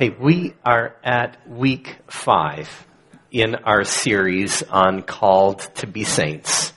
Hey, 0.00 0.08
we 0.08 0.54
are 0.64 0.96
at 1.04 1.46
week 1.46 1.98
five 2.06 2.86
in 3.30 3.54
our 3.54 3.84
series 3.84 4.62
on 4.62 5.02
Called 5.02 5.58
to 5.74 5.86
be 5.86 6.04
Saints. 6.04 6.72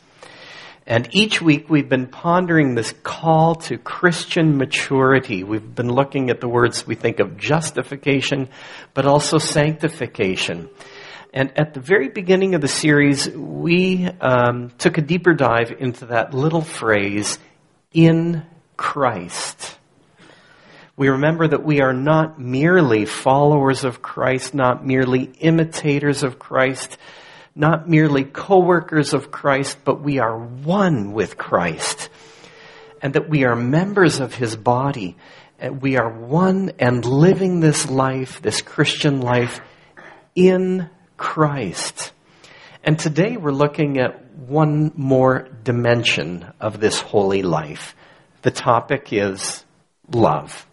And 0.85 1.07
each 1.15 1.41
week 1.41 1.69
we've 1.69 1.87
been 1.87 2.07
pondering 2.07 2.75
this 2.75 2.93
call 3.01 3.55
to 3.55 3.77
Christian 3.77 4.57
maturity. 4.57 5.45
We've 5.45 5.73
been 5.73 5.87
looking 5.87 6.31
at 6.31 6.41
the 6.41 6.49
words 6.49 6.85
we 6.85 6.95
think 6.95 7.21
of 7.21 7.37
justification, 7.37 8.49
but 8.93 9.05
also 9.05 9.37
sanctification. 9.37 10.67
And 11.33 11.57
at 11.57 11.73
the 11.73 11.79
very 11.79 12.09
beginning 12.09 12.55
of 12.55 12.59
the 12.59 12.67
series, 12.67 13.29
we 13.29 14.05
um, 14.19 14.71
took 14.77 14.97
a 14.97 15.01
deeper 15.01 15.33
dive 15.33 15.71
into 15.79 16.07
that 16.07 16.33
little 16.33 16.59
phrase, 16.59 17.39
in 17.93 18.45
Christ 18.75 19.77
we 20.95 21.09
remember 21.09 21.47
that 21.47 21.63
we 21.63 21.81
are 21.81 21.93
not 21.93 22.39
merely 22.39 23.05
followers 23.05 23.83
of 23.83 24.01
Christ, 24.01 24.53
not 24.53 24.85
merely 24.85 25.23
imitators 25.39 26.21
of 26.21 26.37
Christ, 26.37 26.97
not 27.55 27.89
merely 27.89 28.23
co-workers 28.23 29.13
of 29.13 29.31
Christ, 29.31 29.79
but 29.83 30.01
we 30.01 30.19
are 30.19 30.37
one 30.37 31.13
with 31.13 31.35
Christ. 31.35 32.09
And 33.01 33.15
that 33.15 33.27
we 33.27 33.43
are 33.43 33.55
members 33.55 34.19
of 34.19 34.35
His 34.35 34.55
body. 34.55 35.17
And 35.57 35.81
we 35.81 35.97
are 35.97 36.09
one 36.09 36.73
and 36.77 37.03
living 37.03 37.59
this 37.59 37.89
life, 37.89 38.41
this 38.41 38.61
Christian 38.61 39.19
life, 39.21 39.61
in 40.35 40.89
Christ. 41.17 42.11
And 42.83 42.99
today 42.99 43.37
we're 43.37 43.51
looking 43.51 43.97
at 43.97 44.31
one 44.35 44.91
more 44.95 45.47
dimension 45.63 46.51
of 46.59 46.79
this 46.79 46.99
holy 46.99 47.41
life. 47.41 47.95
The 48.43 48.51
topic 48.51 49.11
is 49.11 49.63
love. 50.11 50.67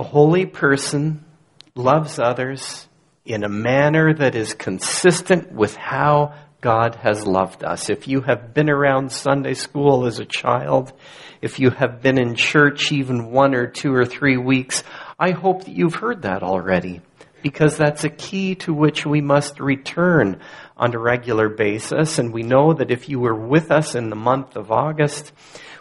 A 0.00 0.02
holy 0.02 0.46
person 0.46 1.26
loves 1.74 2.18
others 2.18 2.88
in 3.26 3.44
a 3.44 3.50
manner 3.50 4.14
that 4.14 4.34
is 4.34 4.54
consistent 4.54 5.52
with 5.52 5.76
how 5.76 6.32
God 6.62 6.94
has 6.94 7.26
loved 7.26 7.62
us. 7.62 7.90
If 7.90 8.08
you 8.08 8.22
have 8.22 8.54
been 8.54 8.70
around 8.70 9.12
Sunday 9.12 9.52
school 9.52 10.06
as 10.06 10.18
a 10.18 10.24
child, 10.24 10.94
if 11.42 11.58
you 11.60 11.68
have 11.68 12.00
been 12.00 12.16
in 12.16 12.34
church 12.34 12.92
even 12.92 13.30
one 13.30 13.54
or 13.54 13.66
two 13.66 13.92
or 13.92 14.06
three 14.06 14.38
weeks, 14.38 14.82
I 15.18 15.32
hope 15.32 15.64
that 15.64 15.76
you've 15.76 15.96
heard 15.96 16.22
that 16.22 16.42
already 16.42 17.02
because 17.42 17.76
that's 17.76 18.04
a 18.04 18.08
key 18.08 18.54
to 18.54 18.72
which 18.72 19.04
we 19.04 19.20
must 19.20 19.60
return 19.60 20.40
on 20.78 20.94
a 20.94 20.98
regular 20.98 21.50
basis. 21.50 22.18
And 22.18 22.32
we 22.32 22.42
know 22.42 22.72
that 22.72 22.90
if 22.90 23.10
you 23.10 23.20
were 23.20 23.36
with 23.36 23.70
us 23.70 23.94
in 23.94 24.08
the 24.08 24.16
month 24.16 24.56
of 24.56 24.72
August, 24.72 25.30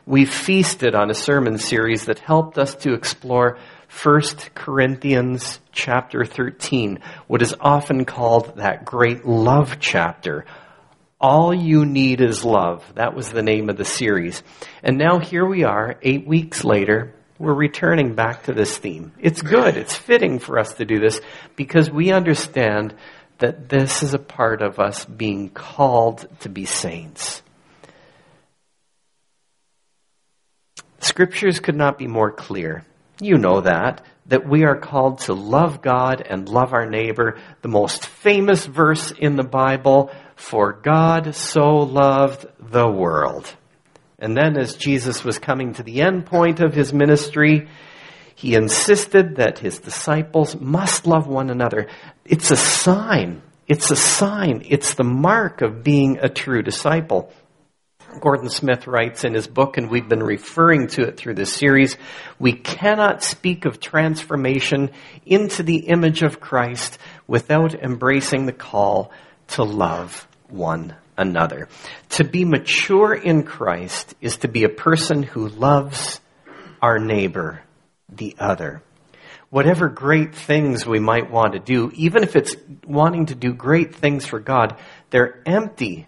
we 0.05 0.25
feasted 0.25 0.93
on 0.93 1.09
a 1.09 1.13
sermon 1.13 1.57
series 1.57 2.07
that 2.07 2.19
helped 2.19 2.57
us 2.57 2.75
to 2.75 2.93
explore 2.93 3.57
1 3.89 4.21
Corinthians 4.53 5.59
chapter 5.71 6.23
13, 6.23 6.99
what 7.27 7.41
is 7.41 7.55
often 7.59 8.05
called 8.05 8.55
that 8.57 8.85
great 8.85 9.25
love 9.25 9.77
chapter. 9.79 10.45
All 11.19 11.53
you 11.53 11.85
need 11.85 12.21
is 12.21 12.45
love. 12.45 12.83
That 12.95 13.15
was 13.15 13.31
the 13.31 13.41
name 13.41 13.67
of 13.67 13.77
the 13.77 13.85
series. 13.85 14.43
And 14.83 14.97
now 14.97 15.17
here 15.19 15.45
we 15.45 15.63
are, 15.63 15.97
eight 16.03 16.27
weeks 16.27 16.63
later, 16.63 17.15
we're 17.39 17.53
returning 17.53 18.13
back 18.13 18.43
to 18.43 18.53
this 18.53 18.77
theme. 18.77 19.11
It's 19.19 19.41
good. 19.41 19.75
It's 19.75 19.95
fitting 19.95 20.39
for 20.39 20.59
us 20.59 20.73
to 20.75 20.85
do 20.85 20.99
this 20.99 21.19
because 21.55 21.89
we 21.89 22.11
understand 22.11 22.93
that 23.39 23.69
this 23.69 24.03
is 24.03 24.13
a 24.13 24.19
part 24.19 24.61
of 24.61 24.79
us 24.79 25.03
being 25.05 25.49
called 25.49 26.27
to 26.41 26.49
be 26.49 26.65
saints. 26.65 27.41
Scriptures 30.99 31.59
could 31.59 31.75
not 31.75 31.97
be 31.97 32.07
more 32.07 32.31
clear. 32.31 32.85
You 33.21 33.37
know 33.37 33.61
that, 33.61 34.05
that 34.27 34.47
we 34.47 34.63
are 34.63 34.77
called 34.77 35.19
to 35.21 35.33
love 35.33 35.81
God 35.81 36.21
and 36.21 36.47
love 36.47 36.73
our 36.73 36.89
neighbor. 36.89 37.37
The 37.61 37.67
most 37.67 38.05
famous 38.05 38.65
verse 38.65 39.11
in 39.11 39.35
the 39.35 39.43
Bible, 39.43 40.11
for 40.35 40.71
God 40.71 41.35
so 41.35 41.79
loved 41.79 42.45
the 42.59 42.89
world. 42.89 43.53
And 44.19 44.37
then 44.37 44.57
as 44.57 44.75
Jesus 44.75 45.23
was 45.23 45.39
coming 45.39 45.73
to 45.73 45.83
the 45.83 46.01
end 46.01 46.25
point 46.25 46.59
of 46.59 46.73
his 46.73 46.93
ministry, 46.93 47.67
he 48.35 48.55
insisted 48.55 49.35
that 49.35 49.59
his 49.59 49.79
disciples 49.79 50.55
must 50.55 51.05
love 51.05 51.27
one 51.27 51.49
another. 51.49 51.87
It's 52.23 52.51
a 52.51 52.55
sign. 52.55 53.41
It's 53.67 53.91
a 53.91 53.97
sign. 53.97 54.63
It's 54.65 54.93
the 54.93 55.03
mark 55.03 55.61
of 55.61 55.83
being 55.83 56.19
a 56.21 56.29
true 56.29 56.61
disciple. 56.61 57.33
Gordon 58.19 58.49
Smith 58.49 58.87
writes 58.87 59.23
in 59.23 59.33
his 59.33 59.47
book, 59.47 59.77
and 59.77 59.89
we've 59.89 60.07
been 60.07 60.23
referring 60.23 60.87
to 60.89 61.03
it 61.03 61.17
through 61.17 61.35
this 61.35 61.53
series, 61.53 61.97
we 62.37 62.53
cannot 62.53 63.23
speak 63.23 63.65
of 63.65 63.79
transformation 63.79 64.91
into 65.25 65.63
the 65.63 65.87
image 65.87 66.21
of 66.21 66.39
Christ 66.39 66.97
without 67.27 67.73
embracing 67.73 68.45
the 68.45 68.53
call 68.53 69.11
to 69.49 69.63
love 69.63 70.27
one 70.47 70.95
another. 71.17 71.67
To 72.09 72.23
be 72.23 72.45
mature 72.45 73.13
in 73.13 73.43
Christ 73.43 74.15
is 74.21 74.37
to 74.37 74.47
be 74.47 74.63
a 74.63 74.69
person 74.69 75.23
who 75.23 75.47
loves 75.47 76.21
our 76.81 76.99
neighbor, 76.99 77.61
the 78.07 78.35
other. 78.39 78.81
Whatever 79.49 79.89
great 79.89 80.35
things 80.35 80.85
we 80.85 80.99
might 80.99 81.31
want 81.31 81.53
to 81.53 81.59
do, 81.59 81.91
even 81.95 82.23
if 82.23 82.35
it's 82.35 82.55
wanting 82.85 83.27
to 83.27 83.35
do 83.35 83.53
great 83.53 83.95
things 83.95 84.25
for 84.25 84.39
God, 84.39 84.77
they're 85.09 85.41
empty 85.45 86.07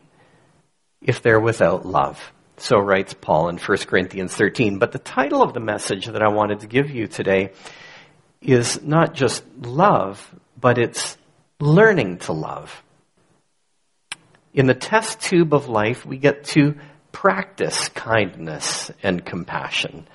if 1.01 1.21
they're 1.21 1.39
without 1.39 1.85
love. 1.85 2.31
So 2.57 2.77
writes 2.77 3.13
Paul 3.13 3.49
in 3.49 3.57
1 3.57 3.77
Corinthians 3.79 4.35
13. 4.35 4.77
But 4.77 4.91
the 4.91 4.99
title 4.99 5.41
of 5.41 5.53
the 5.53 5.59
message 5.59 6.05
that 6.05 6.21
I 6.21 6.29
wanted 6.29 6.59
to 6.59 6.67
give 6.67 6.91
you 6.91 7.07
today 7.07 7.53
is 8.41 8.81
not 8.83 9.13
just 9.13 9.43
love, 9.59 10.33
but 10.59 10.77
it's 10.77 11.17
learning 11.59 12.19
to 12.19 12.33
love. 12.33 12.83
In 14.53 14.67
the 14.67 14.75
test 14.75 15.21
tube 15.21 15.53
of 15.53 15.69
life, 15.69 16.05
we 16.05 16.17
get 16.17 16.43
to 16.45 16.75
practice 17.11 17.89
kindness 17.89 18.91
and 19.01 19.25
compassion. 19.25 20.07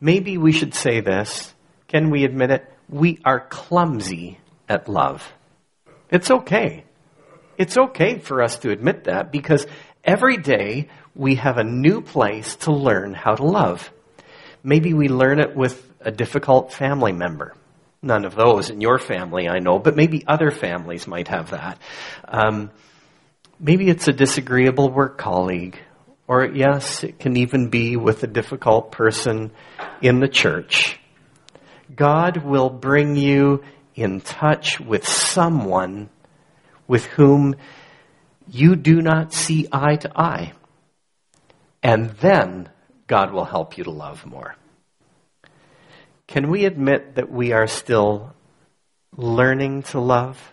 Maybe 0.00 0.38
we 0.38 0.52
should 0.52 0.74
say 0.74 1.00
this. 1.00 1.52
Can 1.88 2.10
we 2.10 2.24
admit 2.24 2.50
it? 2.50 2.72
We 2.88 3.18
are 3.24 3.40
clumsy 3.40 4.38
at 4.68 4.88
love. 4.88 5.26
It's 6.10 6.30
okay. 6.30 6.84
It's 7.60 7.76
okay 7.76 8.18
for 8.18 8.42
us 8.42 8.56
to 8.60 8.70
admit 8.70 9.04
that 9.04 9.30
because 9.30 9.66
every 10.02 10.38
day 10.38 10.88
we 11.14 11.34
have 11.34 11.58
a 11.58 11.62
new 11.62 12.00
place 12.00 12.56
to 12.64 12.72
learn 12.72 13.12
how 13.12 13.34
to 13.34 13.44
love. 13.44 13.92
Maybe 14.62 14.94
we 14.94 15.08
learn 15.08 15.38
it 15.38 15.54
with 15.54 15.86
a 16.00 16.10
difficult 16.10 16.72
family 16.72 17.12
member. 17.12 17.52
None 18.00 18.24
of 18.24 18.34
those 18.34 18.70
in 18.70 18.80
your 18.80 18.98
family, 18.98 19.46
I 19.46 19.58
know, 19.58 19.78
but 19.78 19.94
maybe 19.94 20.24
other 20.26 20.50
families 20.50 21.06
might 21.06 21.28
have 21.28 21.50
that. 21.50 21.78
Um, 22.26 22.70
maybe 23.58 23.90
it's 23.90 24.08
a 24.08 24.12
disagreeable 24.14 24.90
work 24.90 25.18
colleague. 25.18 25.78
Or, 26.26 26.46
yes, 26.46 27.04
it 27.04 27.18
can 27.18 27.36
even 27.36 27.68
be 27.68 27.98
with 27.98 28.22
a 28.22 28.26
difficult 28.26 28.90
person 28.90 29.50
in 30.00 30.20
the 30.20 30.28
church. 30.28 30.98
God 31.94 32.38
will 32.42 32.70
bring 32.70 33.16
you 33.16 33.64
in 33.94 34.22
touch 34.22 34.80
with 34.80 35.06
someone 35.06 36.08
with 36.90 37.04
whom 37.04 37.54
you 38.48 38.74
do 38.74 39.00
not 39.00 39.32
see 39.32 39.68
eye 39.70 39.94
to 39.94 40.10
eye. 40.20 40.52
And 41.84 42.10
then 42.18 42.68
God 43.06 43.32
will 43.32 43.44
help 43.44 43.78
you 43.78 43.84
to 43.84 43.92
love 43.92 44.26
more. 44.26 44.56
Can 46.26 46.50
we 46.50 46.64
admit 46.64 47.14
that 47.14 47.30
we 47.30 47.52
are 47.52 47.68
still 47.68 48.34
learning 49.16 49.84
to 49.84 50.00
love? 50.00 50.52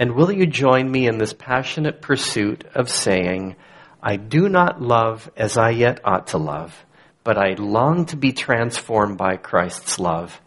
And 0.00 0.16
will 0.16 0.32
you 0.32 0.46
join 0.46 0.90
me 0.90 1.06
in 1.06 1.18
this 1.18 1.32
passionate 1.32 2.02
pursuit 2.02 2.64
of 2.74 2.90
saying, 2.90 3.54
I 4.02 4.16
do 4.16 4.48
not 4.48 4.82
love 4.82 5.30
as 5.36 5.56
I 5.56 5.70
yet 5.70 6.00
ought 6.04 6.26
to 6.28 6.38
love, 6.38 6.74
but 7.22 7.38
I 7.38 7.54
long 7.54 8.06
to 8.06 8.16
be 8.16 8.32
transformed 8.32 9.16
by 9.16 9.36
Christ's 9.36 10.00
love, 10.00 10.40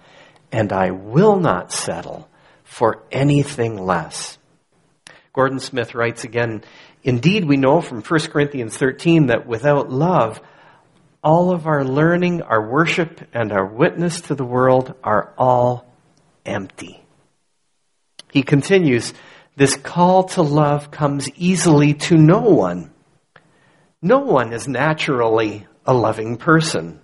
and 0.52 0.74
I 0.74 0.92
will 0.92 1.40
not 1.40 1.72
settle 1.72 2.28
for 2.66 3.06
anything 3.14 3.78
less. 3.78 4.39
Gordon 5.34 5.59
Smith 5.59 5.96
writes 5.96 6.23
again, 6.23 6.64
Indeed, 7.03 7.46
we 7.46 7.58
know 7.58 7.81
from 7.81 8.02
1 8.02 8.20
Corinthians 8.31 8.76
13 8.76 9.28
that 9.28 9.47
without 9.47 9.91
love, 9.91 10.41
all 11.23 11.52
of 11.52 11.67
our 11.67 11.84
learning, 11.84 12.41
our 12.41 12.70
worship, 12.70 13.22
and 13.34 13.52
our 13.52 13.66
witness 13.66 14.22
to 14.22 14.35
the 14.35 14.46
world 14.46 14.93
are 15.03 15.34
all 15.37 15.85
empty. 16.46 17.03
He 18.31 18.43
continues, 18.43 19.14
this 19.55 19.76
call 19.76 20.23
to 20.29 20.41
love 20.41 20.91
comes 20.91 21.29
easily 21.35 21.93
to 21.96 22.16
no 22.16 22.40
one. 22.40 22.91
No 24.02 24.20
one 24.20 24.53
is 24.53 24.67
naturally 24.67 25.67
a 25.85 25.93
loving 25.93 26.37
person. 26.37 27.02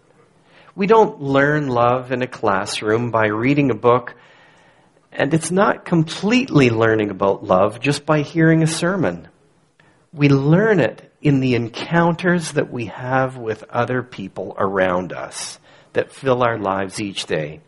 We 0.75 0.87
don't 0.87 1.21
learn 1.21 1.67
love 1.67 2.11
in 2.11 2.21
a 2.21 2.27
classroom 2.27 3.11
by 3.11 3.27
reading 3.27 3.71
a 3.71 3.75
book 3.75 4.15
and 5.15 5.33
it's 5.33 5.49
not 5.49 5.85
completely 5.85 6.69
learning 6.69 7.09
about 7.09 7.43
love 7.43 7.79
just 7.79 8.05
by 8.05 8.21
hearing 8.21 8.61
a 8.61 8.67
sermon. 8.67 9.27
We 10.13 10.29
learn 10.29 10.79
it 10.79 11.11
in 11.21 11.39
the 11.39 11.55
encounters 11.55 12.51
that 12.53 12.71
we 12.71 12.87
have 12.87 13.37
with 13.37 13.63
other 13.69 14.03
people 14.03 14.55
around 14.57 15.13
us 15.13 15.57
that 15.93 16.11
fill 16.11 16.43
our 16.43 16.57
lives 16.57 17.01
each 17.01 17.25
day. 17.25 17.61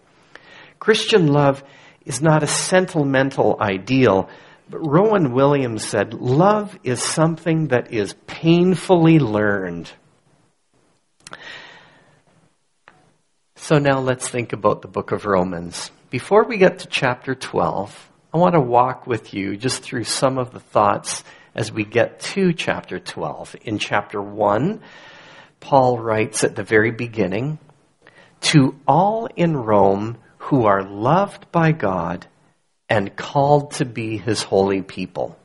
Christian 0.78 1.28
love 1.28 1.64
is 2.06 2.22
not 2.22 2.44
a 2.44 2.48
sentimental 2.48 3.58
ideal, 3.60 4.30
but 4.70 4.80
Rowan 4.80 5.34
Williams 5.34 5.86
said, 5.86 6.14
love 6.14 6.78
is 6.84 7.02
something 7.02 7.70
that 7.70 7.94
is 7.94 8.14
painfully 8.28 9.20
learned. 9.20 9.90
So 13.56 13.80
now 13.80 14.00
let's 14.00 14.28
think 14.28 14.54
about 14.54 14.82
the 14.82 14.88
book 14.88 15.12
of 15.12 15.26
Romans. 15.26 15.92
Before 16.10 16.46
we 16.46 16.58
get 16.58 16.80
to 16.80 16.88
chapter 16.88 17.36
12, 17.36 18.12
I 18.34 18.38
want 18.38 18.54
to 18.54 18.62
walk 18.62 19.08
with 19.08 19.34
you 19.34 19.58
just 19.58 19.84
through 19.84 20.06
some 20.06 20.38
of 20.38 20.52
the 20.52 20.60
thoughts 20.62 21.22
as 21.54 21.70
we 21.70 21.84
get 21.84 22.22
to 22.22 22.54
chapter 22.54 22.98
12. 22.98 23.58
In 23.64 23.78
chapter 23.78 24.22
1, 24.22 24.80
Paul 25.60 26.00
writes 26.00 26.46
at 26.46 26.56
the 26.56 26.64
very 26.64 26.92
beginning, 26.92 27.60
To 28.40 28.80
all 28.88 29.28
in 29.36 29.58
Rome 29.58 30.18
who 30.38 30.66
are 30.66 30.82
loved 30.82 31.52
by 31.52 31.74
God 31.74 32.26
and 32.88 33.18
called 33.18 33.72
to 33.72 33.84
be 33.84 34.18
his 34.18 34.42
holy 34.42 34.84
people. 34.84 35.38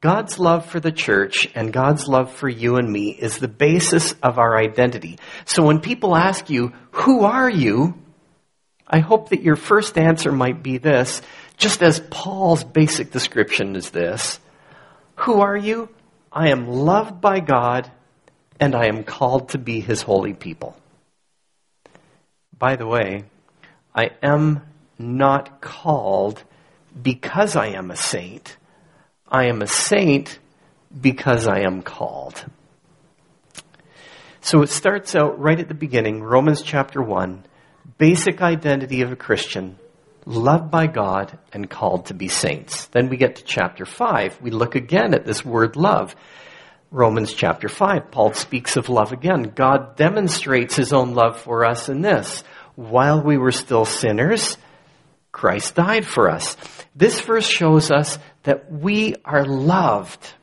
God's 0.00 0.38
love 0.38 0.64
for 0.64 0.80
the 0.80 0.90
church 0.90 1.46
and 1.54 1.74
God's 1.74 2.08
love 2.08 2.32
for 2.32 2.48
you 2.48 2.76
and 2.76 2.90
me 2.90 3.10
is 3.10 3.36
the 3.36 3.48
basis 3.48 4.14
of 4.22 4.38
our 4.38 4.56
identity. 4.56 5.18
So 5.44 5.62
when 5.62 5.80
people 5.80 6.16
ask 6.16 6.48
you, 6.48 6.72
who 6.92 7.24
are 7.24 7.50
you? 7.50 8.01
I 8.92 8.98
hope 8.98 9.30
that 9.30 9.42
your 9.42 9.56
first 9.56 9.96
answer 9.96 10.30
might 10.30 10.62
be 10.62 10.76
this, 10.76 11.22
just 11.56 11.82
as 11.82 11.98
Paul's 12.10 12.62
basic 12.62 13.10
description 13.10 13.74
is 13.74 13.88
this. 13.90 14.38
Who 15.16 15.40
are 15.40 15.56
you? 15.56 15.88
I 16.30 16.50
am 16.50 16.68
loved 16.68 17.20
by 17.20 17.40
God 17.40 17.90
and 18.60 18.74
I 18.74 18.86
am 18.86 19.02
called 19.02 19.50
to 19.50 19.58
be 19.58 19.80
his 19.80 20.02
holy 20.02 20.34
people. 20.34 20.76
By 22.56 22.76
the 22.76 22.86
way, 22.86 23.24
I 23.94 24.10
am 24.22 24.62
not 24.98 25.60
called 25.60 26.44
because 27.00 27.56
I 27.56 27.68
am 27.68 27.90
a 27.90 27.96
saint. 27.96 28.56
I 29.26 29.46
am 29.46 29.62
a 29.62 29.66
saint 29.66 30.38
because 31.00 31.48
I 31.48 31.60
am 31.60 31.82
called. 31.82 32.44
So 34.42 34.62
it 34.62 34.68
starts 34.68 35.14
out 35.14 35.40
right 35.40 35.58
at 35.58 35.68
the 35.68 35.74
beginning, 35.74 36.22
Romans 36.22 36.62
chapter 36.62 37.00
1, 37.00 37.44
basic 37.98 38.40
identity 38.42 39.02
of 39.02 39.12
a 39.12 39.16
Christian 39.16 39.78
loved 40.24 40.70
by 40.70 40.86
God 40.86 41.38
and 41.52 41.68
called 41.68 42.06
to 42.06 42.14
be 42.14 42.28
saints. 42.28 42.86
Then 42.86 43.08
we 43.08 43.16
get 43.16 43.36
to 43.36 43.44
chapter 43.44 43.84
5. 43.84 44.40
We 44.40 44.50
look 44.50 44.74
again 44.74 45.14
at 45.14 45.24
this 45.24 45.44
word 45.44 45.76
love. 45.76 46.14
Romans 46.90 47.32
chapter 47.32 47.68
5, 47.68 48.10
Paul 48.10 48.34
speaks 48.34 48.76
of 48.76 48.88
love 48.88 49.12
again. 49.12 49.52
God 49.54 49.96
demonstrates 49.96 50.76
his 50.76 50.92
own 50.92 51.14
love 51.14 51.40
for 51.40 51.64
us 51.64 51.88
in 51.88 52.02
this. 52.02 52.44
While 52.74 53.22
we 53.22 53.38
were 53.38 53.52
still 53.52 53.84
sinners, 53.84 54.58
Christ 55.32 55.74
died 55.74 56.06
for 56.06 56.30
us. 56.30 56.56
This 56.94 57.20
verse 57.22 57.46
shows 57.46 57.90
us 57.90 58.18
that 58.42 58.70
we 58.70 59.14
are 59.24 59.46
loved 59.46 60.34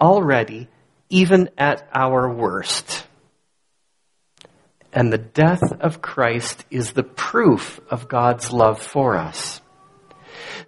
already, 0.00 0.68
even 1.10 1.50
at 1.58 1.86
our 1.92 2.32
worst. 2.32 3.06
And 4.96 5.12
the 5.12 5.18
death 5.18 5.60
of 5.80 6.00
Christ 6.00 6.64
is 6.70 6.92
the 6.92 7.02
proof 7.02 7.78
of 7.90 8.08
God's 8.08 8.50
love 8.50 8.80
for 8.80 9.18
us. 9.18 9.60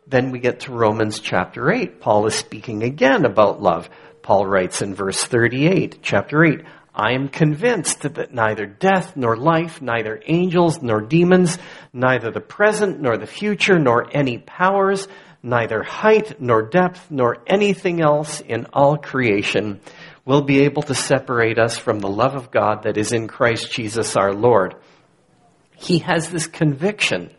Then 0.06 0.32
we 0.32 0.38
get 0.38 0.60
to 0.60 0.72
Romans 0.72 1.20
chapter 1.20 1.72
8. 1.72 1.98
Paul 1.98 2.26
is 2.26 2.34
speaking 2.34 2.82
again 2.82 3.24
about 3.24 3.62
love. 3.62 3.88
Paul 4.20 4.44
writes 4.44 4.82
in 4.82 4.94
verse 4.94 5.24
38, 5.24 6.00
chapter 6.02 6.44
8, 6.44 6.60
I 6.94 7.12
am 7.12 7.30
convinced 7.30 8.02
that 8.02 8.34
neither 8.34 8.66
death 8.66 9.16
nor 9.16 9.34
life, 9.34 9.80
neither 9.80 10.20
angels 10.26 10.82
nor 10.82 11.00
demons, 11.00 11.56
neither 11.94 12.30
the 12.30 12.42
present 12.42 13.00
nor 13.00 13.16
the 13.16 13.26
future, 13.26 13.78
nor 13.78 14.14
any 14.14 14.36
powers, 14.36 15.08
neither 15.42 15.82
height 15.82 16.38
nor 16.38 16.68
depth, 16.68 17.10
nor 17.10 17.38
anything 17.46 18.02
else 18.02 18.42
in 18.42 18.66
all 18.74 18.98
creation 18.98 19.80
will 20.28 20.42
be 20.42 20.60
able 20.64 20.82
to 20.82 20.94
separate 20.94 21.58
us 21.58 21.78
from 21.78 22.00
the 22.00 22.08
love 22.08 22.34
of 22.34 22.50
God 22.50 22.82
that 22.82 22.98
is 22.98 23.12
in 23.12 23.28
Christ 23.28 23.72
Jesus 23.72 24.14
our 24.14 24.34
Lord. 24.34 24.74
He 25.74 26.00
has 26.00 26.28
this 26.28 26.46
conviction. 26.46 27.30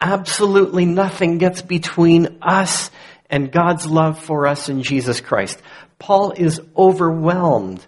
Absolutely 0.00 0.84
nothing 0.84 1.38
gets 1.38 1.60
between 1.60 2.38
us 2.40 2.92
and 3.28 3.50
God's 3.50 3.88
love 3.88 4.20
for 4.22 4.46
us 4.46 4.68
in 4.68 4.84
Jesus 4.84 5.20
Christ. 5.20 5.60
Paul 5.98 6.30
is 6.30 6.60
overwhelmed 6.76 7.84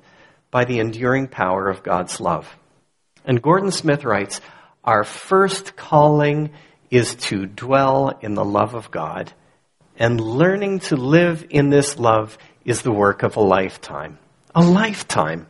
by 0.50 0.64
the 0.64 0.80
enduring 0.80 1.28
power 1.28 1.68
of 1.68 1.84
God's 1.84 2.18
love. 2.18 2.52
And 3.24 3.40
Gordon 3.40 3.70
Smith 3.70 4.02
writes, 4.02 4.40
Our 4.82 5.04
first 5.04 5.76
calling 5.76 6.50
is 6.90 7.14
to 7.14 7.46
dwell 7.46 8.18
in 8.20 8.34
the 8.34 8.44
love 8.44 8.74
of 8.74 8.90
God, 8.90 9.32
and 9.96 10.20
learning 10.20 10.80
to 10.80 10.96
live 10.96 11.46
in 11.50 11.70
this 11.70 11.98
love 11.98 12.36
is 12.64 12.82
the 12.82 12.92
work 12.92 13.22
of 13.22 13.36
a 13.36 13.40
lifetime. 13.40 14.18
A 14.54 14.62
lifetime. 14.62 15.46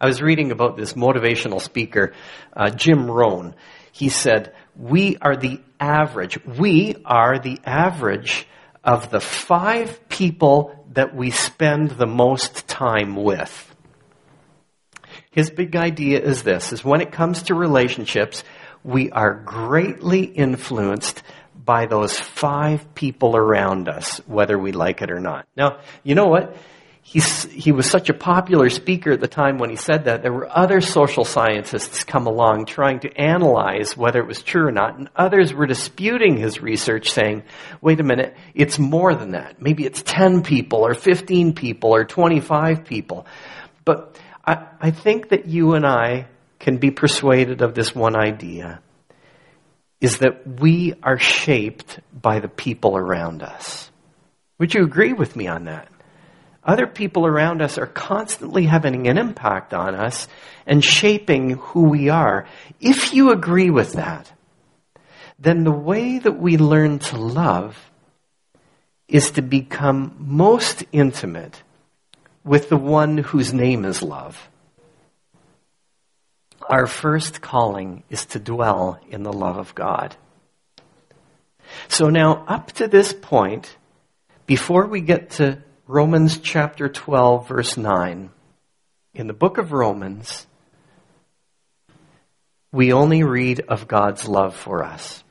I 0.00 0.06
was 0.06 0.22
reading 0.22 0.50
about 0.50 0.76
this 0.76 0.94
motivational 0.94 1.60
speaker, 1.60 2.14
uh, 2.54 2.70
Jim 2.70 3.10
Rohn. 3.10 3.54
He 3.92 4.08
said, 4.08 4.54
We 4.76 5.18
are 5.18 5.36
the 5.36 5.60
average, 5.78 6.42
we 6.46 6.96
are 7.04 7.38
the 7.38 7.58
average 7.64 8.46
of 8.82 9.10
the 9.10 9.20
five 9.20 10.08
people 10.08 10.86
that 10.92 11.14
we 11.14 11.30
spend 11.30 11.90
the 11.90 12.06
most 12.06 12.66
time 12.66 13.14
with. 13.16 13.66
His 15.30 15.50
big 15.50 15.76
idea 15.76 16.20
is 16.20 16.42
this, 16.42 16.72
is 16.72 16.84
when 16.84 17.00
it 17.00 17.12
comes 17.12 17.44
to 17.44 17.54
relationships, 17.54 18.42
we 18.82 19.10
are 19.10 19.34
greatly 19.34 20.24
influenced 20.24 21.22
by 21.70 21.86
those 21.86 22.18
five 22.18 22.96
people 22.96 23.36
around 23.36 23.88
us, 23.88 24.18
whether 24.26 24.58
we 24.58 24.72
like 24.72 25.02
it 25.02 25.10
or 25.12 25.20
not. 25.20 25.46
Now, 25.56 25.78
you 26.02 26.16
know 26.16 26.26
what? 26.26 26.56
He's, 27.00 27.44
he 27.44 27.70
was 27.70 27.88
such 27.88 28.10
a 28.10 28.12
popular 28.12 28.68
speaker 28.70 29.12
at 29.12 29.20
the 29.20 29.28
time 29.28 29.58
when 29.58 29.70
he 29.70 29.76
said 29.76 30.06
that. 30.06 30.22
There 30.22 30.32
were 30.32 30.48
other 30.50 30.80
social 30.80 31.24
scientists 31.24 32.02
come 32.02 32.26
along 32.26 32.64
trying 32.64 32.98
to 33.00 33.16
analyze 33.16 33.96
whether 33.96 34.18
it 34.18 34.26
was 34.26 34.42
true 34.42 34.66
or 34.66 34.72
not, 34.72 34.98
and 34.98 35.10
others 35.14 35.54
were 35.54 35.66
disputing 35.66 36.36
his 36.36 36.60
research 36.60 37.12
saying, 37.12 37.44
wait 37.80 38.00
a 38.00 38.02
minute, 38.02 38.36
it's 38.52 38.80
more 38.80 39.14
than 39.14 39.30
that. 39.30 39.62
Maybe 39.62 39.84
it's 39.86 40.02
10 40.02 40.42
people 40.42 40.84
or 40.84 40.94
15 40.94 41.54
people 41.54 41.94
or 41.94 42.04
25 42.04 42.84
people. 42.84 43.26
But 43.84 44.20
I, 44.44 44.66
I 44.80 44.90
think 44.90 45.28
that 45.28 45.46
you 45.46 45.74
and 45.74 45.86
I 45.86 46.26
can 46.58 46.78
be 46.78 46.90
persuaded 46.90 47.62
of 47.62 47.76
this 47.76 47.94
one 47.94 48.16
idea 48.16 48.80
is 50.00 50.18
that 50.18 50.60
we 50.60 50.94
are 51.02 51.18
shaped 51.18 52.00
by 52.12 52.40
the 52.40 52.48
people 52.48 52.96
around 52.96 53.42
us. 53.42 53.90
Would 54.58 54.74
you 54.74 54.82
agree 54.84 55.12
with 55.12 55.36
me 55.36 55.46
on 55.46 55.64
that? 55.64 55.88
Other 56.62 56.86
people 56.86 57.26
around 57.26 57.62
us 57.62 57.78
are 57.78 57.86
constantly 57.86 58.66
having 58.66 59.08
an 59.08 59.16
impact 59.16 59.72
on 59.72 59.94
us 59.94 60.28
and 60.66 60.84
shaping 60.84 61.50
who 61.50 61.84
we 61.84 62.10
are. 62.10 62.46
If 62.80 63.14
you 63.14 63.30
agree 63.30 63.70
with 63.70 63.94
that, 63.94 64.30
then 65.38 65.64
the 65.64 65.72
way 65.72 66.18
that 66.18 66.38
we 66.38 66.58
learn 66.58 66.98
to 66.98 67.16
love 67.16 67.90
is 69.08 69.32
to 69.32 69.42
become 69.42 70.14
most 70.18 70.84
intimate 70.92 71.62
with 72.44 72.68
the 72.68 72.76
one 72.76 73.18
whose 73.18 73.52
name 73.52 73.84
is 73.84 74.02
love. 74.02 74.49
Our 76.70 76.86
first 76.86 77.40
calling 77.40 78.04
is 78.10 78.26
to 78.26 78.38
dwell 78.38 79.00
in 79.08 79.24
the 79.24 79.32
love 79.32 79.56
of 79.56 79.74
God. 79.74 80.14
So 81.88 82.10
now, 82.10 82.44
up 82.46 82.70
to 82.74 82.86
this 82.86 83.12
point, 83.12 83.76
before 84.46 84.86
we 84.86 85.00
get 85.00 85.30
to 85.30 85.58
Romans 85.88 86.38
chapter 86.38 86.88
12, 86.88 87.48
verse 87.48 87.76
9, 87.76 88.30
in 89.14 89.26
the 89.26 89.32
book 89.32 89.58
of 89.58 89.72
Romans, 89.72 90.46
we 92.70 92.92
only 92.92 93.24
read 93.24 93.60
of 93.66 93.88
God's 93.88 94.28
love 94.28 94.54
for 94.54 94.84
us. 94.84 95.24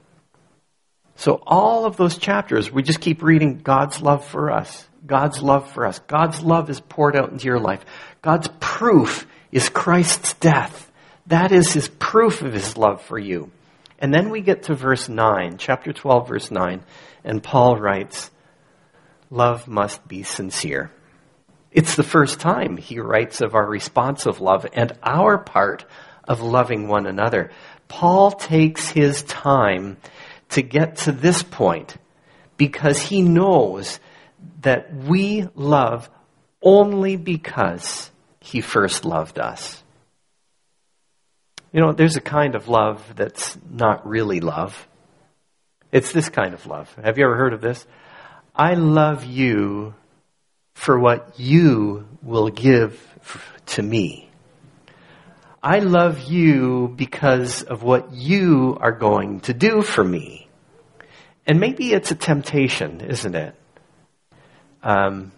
So 1.15 1.41
all 1.47 1.85
of 1.85 1.95
those 1.95 2.17
chapters, 2.17 2.69
we 2.69 2.83
just 2.83 2.99
keep 2.99 3.23
reading 3.23 3.59
God's 3.59 4.01
love 4.01 4.25
for 4.25 4.51
us. 4.51 4.85
God's 5.05 5.41
love 5.41 5.71
for 5.71 5.85
us. 5.85 5.99
God's 5.99 6.41
love 6.41 6.69
is 6.69 6.81
poured 6.81 7.15
out 7.15 7.31
into 7.31 7.45
your 7.45 7.61
life. 7.61 7.85
God's 8.21 8.49
proof 8.59 9.25
is 9.53 9.69
Christ's 9.69 10.33
death. 10.33 10.88
That 11.29 11.51
is 11.51 11.71
his 11.71 11.87
proof 11.87 12.41
of 12.41 12.53
his 12.53 12.75
love 12.75 13.03
for 13.03 13.19
you. 13.19 13.51
And 13.99 14.11
then 14.11 14.31
we 14.31 14.41
get 14.41 14.63
to 14.63 14.73
verse 14.73 15.07
9, 15.07 15.57
chapter 15.59 15.93
12, 15.93 16.27
verse 16.27 16.49
9, 16.49 16.81
and 17.23 17.43
Paul 17.43 17.77
writes, 17.77 18.31
Love 19.29 19.67
must 19.67 20.07
be 20.07 20.23
sincere. 20.23 20.89
It's 21.71 21.95
the 21.95 22.03
first 22.03 22.39
time 22.39 22.77
he 22.77 22.99
writes 22.99 23.41
of 23.41 23.53
our 23.53 23.67
responsive 23.67 24.41
love 24.41 24.65
and 24.73 24.93
our 25.03 25.37
part 25.37 25.85
of 26.23 26.41
loving 26.41 26.87
one 26.87 27.05
another. 27.05 27.51
Paul 27.87 28.31
takes 28.31 28.89
his 28.89 29.21
time 29.21 29.97
to 30.49 30.63
get 30.63 30.95
to 30.97 31.11
this 31.11 31.43
point 31.43 31.95
because 32.57 32.99
he 32.99 33.21
knows 33.21 33.99
that 34.61 34.91
we 34.95 35.47
love 35.53 36.09
only 36.59 37.17
because 37.17 38.09
he 38.39 38.61
first 38.61 39.05
loved 39.05 39.37
us. 39.37 39.83
You 41.71 41.81
know, 41.81 41.91
there's 41.91 42.15
a 42.15 42.21
kind 42.21 42.55
of 42.55 42.67
love 42.67 43.13
that's 43.15 43.57
not 43.69 44.07
really 44.07 44.39
love. 44.39 44.87
It's 45.91 46.11
this 46.11 46.29
kind 46.29 46.53
of 46.53 46.65
love. 46.65 46.93
Have 47.03 47.17
you 47.17 47.25
ever 47.25 47.35
heard 47.35 47.53
of 47.53 47.61
this? 47.61 47.85
I 48.55 48.73
love 48.73 49.23
you 49.25 49.93
for 50.73 50.99
what 50.99 51.39
you 51.39 52.07
will 52.23 52.49
give 52.49 52.99
to 53.67 53.83
me. 53.83 54.29
I 55.61 55.79
love 55.79 56.21
you 56.21 56.93
because 56.95 57.63
of 57.63 57.83
what 57.83 58.13
you 58.13 58.77
are 58.79 58.93
going 58.93 59.41
to 59.41 59.53
do 59.53 59.81
for 59.81 60.03
me. 60.03 60.47
And 61.45 61.59
maybe 61.59 61.91
it's 61.91 62.11
a 62.11 62.15
temptation, 62.15 63.01
isn't 63.01 63.35
it? 63.35 63.55
Um, 64.81 65.31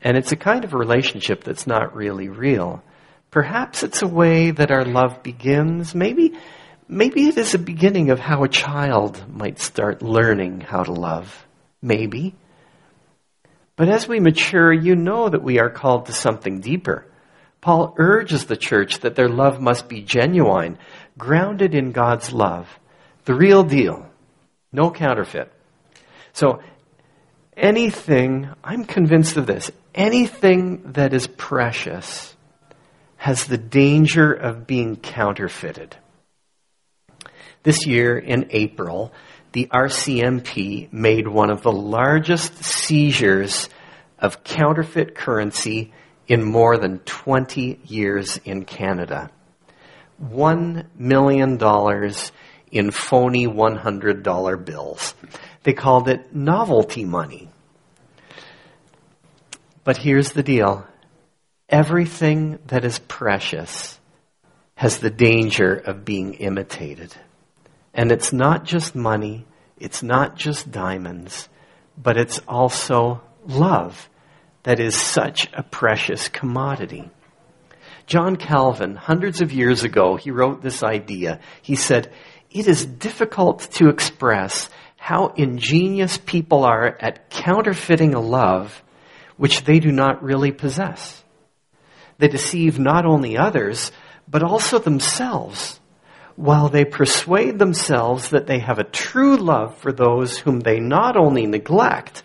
and 0.00 0.16
it's 0.16 0.32
a 0.32 0.36
kind 0.36 0.64
of 0.64 0.72
relationship 0.72 1.44
that's 1.44 1.66
not 1.66 1.94
really 1.94 2.28
real. 2.28 2.82
Perhaps 3.36 3.82
it's 3.82 4.00
a 4.00 4.08
way 4.08 4.50
that 4.50 4.70
our 4.70 4.86
love 4.86 5.22
begins. 5.22 5.94
Maybe, 5.94 6.32
maybe 6.88 7.28
it 7.28 7.36
is 7.36 7.52
a 7.52 7.58
beginning 7.58 8.08
of 8.08 8.18
how 8.18 8.44
a 8.44 8.48
child 8.48 9.22
might 9.28 9.58
start 9.58 10.00
learning 10.00 10.62
how 10.62 10.84
to 10.84 10.92
love. 10.94 11.46
Maybe. 11.82 12.34
But 13.76 13.90
as 13.90 14.08
we 14.08 14.20
mature, 14.20 14.72
you 14.72 14.96
know 14.96 15.28
that 15.28 15.42
we 15.42 15.58
are 15.58 15.68
called 15.68 16.06
to 16.06 16.12
something 16.12 16.60
deeper. 16.60 17.04
Paul 17.60 17.94
urges 17.98 18.46
the 18.46 18.56
church 18.56 19.00
that 19.00 19.16
their 19.16 19.28
love 19.28 19.60
must 19.60 19.86
be 19.86 20.00
genuine, 20.00 20.78
grounded 21.18 21.74
in 21.74 21.92
God's 21.92 22.32
love, 22.32 22.66
the 23.26 23.34
real 23.34 23.64
deal, 23.64 24.08
no 24.72 24.90
counterfeit. 24.90 25.52
So, 26.32 26.62
anything, 27.54 28.48
I'm 28.64 28.86
convinced 28.86 29.36
of 29.36 29.46
this, 29.46 29.70
anything 29.94 30.92
that 30.92 31.12
is 31.12 31.26
precious 31.26 32.34
has 33.26 33.48
the 33.48 33.58
danger 33.58 34.32
of 34.32 34.68
being 34.68 34.94
counterfeited. 34.94 35.96
This 37.64 37.84
year 37.84 38.16
in 38.16 38.46
April, 38.50 39.12
the 39.50 39.66
RCMP 39.66 40.92
made 40.92 41.26
one 41.26 41.50
of 41.50 41.62
the 41.62 41.72
largest 41.72 42.62
seizures 42.62 43.68
of 44.20 44.44
counterfeit 44.44 45.16
currency 45.16 45.92
in 46.28 46.44
more 46.44 46.78
than 46.78 47.00
20 47.00 47.80
years 47.86 48.38
in 48.44 48.64
Canada. 48.64 49.28
$1 50.22 50.86
million 50.96 51.54
in 52.70 52.90
phony 52.92 53.48
$100 53.48 54.64
bills. 54.64 55.14
They 55.64 55.72
called 55.72 56.08
it 56.08 56.32
novelty 56.32 57.04
money. 57.04 57.50
But 59.82 59.96
here's 59.96 60.30
the 60.30 60.44
deal 60.44 60.86
everything 61.68 62.58
that 62.66 62.84
is 62.84 62.98
precious 62.98 63.98
has 64.76 64.98
the 64.98 65.10
danger 65.10 65.74
of 65.74 66.04
being 66.04 66.34
imitated. 66.34 67.14
And 67.94 68.12
it's 68.12 68.32
not 68.32 68.64
just 68.64 68.94
money, 68.94 69.46
it's 69.78 70.02
not 70.02 70.36
just 70.36 70.70
diamonds, 70.70 71.48
but 71.96 72.16
it's 72.16 72.40
also 72.46 73.22
love 73.46 74.08
that 74.62 74.80
is 74.80 74.94
such 74.94 75.48
a 75.54 75.62
precious 75.62 76.28
commodity. 76.28 77.10
John 78.06 78.36
Calvin, 78.36 78.94
hundreds 78.94 79.40
of 79.40 79.52
years 79.52 79.82
ago, 79.82 80.16
he 80.16 80.30
wrote 80.30 80.62
this 80.62 80.82
idea. 80.82 81.40
He 81.62 81.74
said, 81.74 82.12
It 82.50 82.68
is 82.68 82.84
difficult 82.84 83.60
to 83.72 83.88
express 83.88 84.68
how 84.96 85.28
ingenious 85.28 86.18
people 86.18 86.64
are 86.64 86.96
at 87.00 87.30
counterfeiting 87.30 88.14
a 88.14 88.20
love 88.20 88.82
which 89.36 89.64
they 89.64 89.80
do 89.80 89.90
not 89.90 90.22
really 90.22 90.52
possess. 90.52 91.22
They 92.18 92.28
deceive 92.28 92.78
not 92.78 93.04
only 93.04 93.36
others, 93.36 93.92
but 94.28 94.42
also 94.42 94.78
themselves, 94.78 95.80
while 96.34 96.68
they 96.68 96.84
persuade 96.84 97.58
themselves 97.58 98.30
that 98.30 98.46
they 98.46 98.58
have 98.58 98.78
a 98.78 98.84
true 98.84 99.36
love 99.36 99.76
for 99.78 99.92
those 99.92 100.38
whom 100.38 100.60
they 100.60 100.80
not 100.80 101.16
only 101.16 101.46
neglect, 101.46 102.22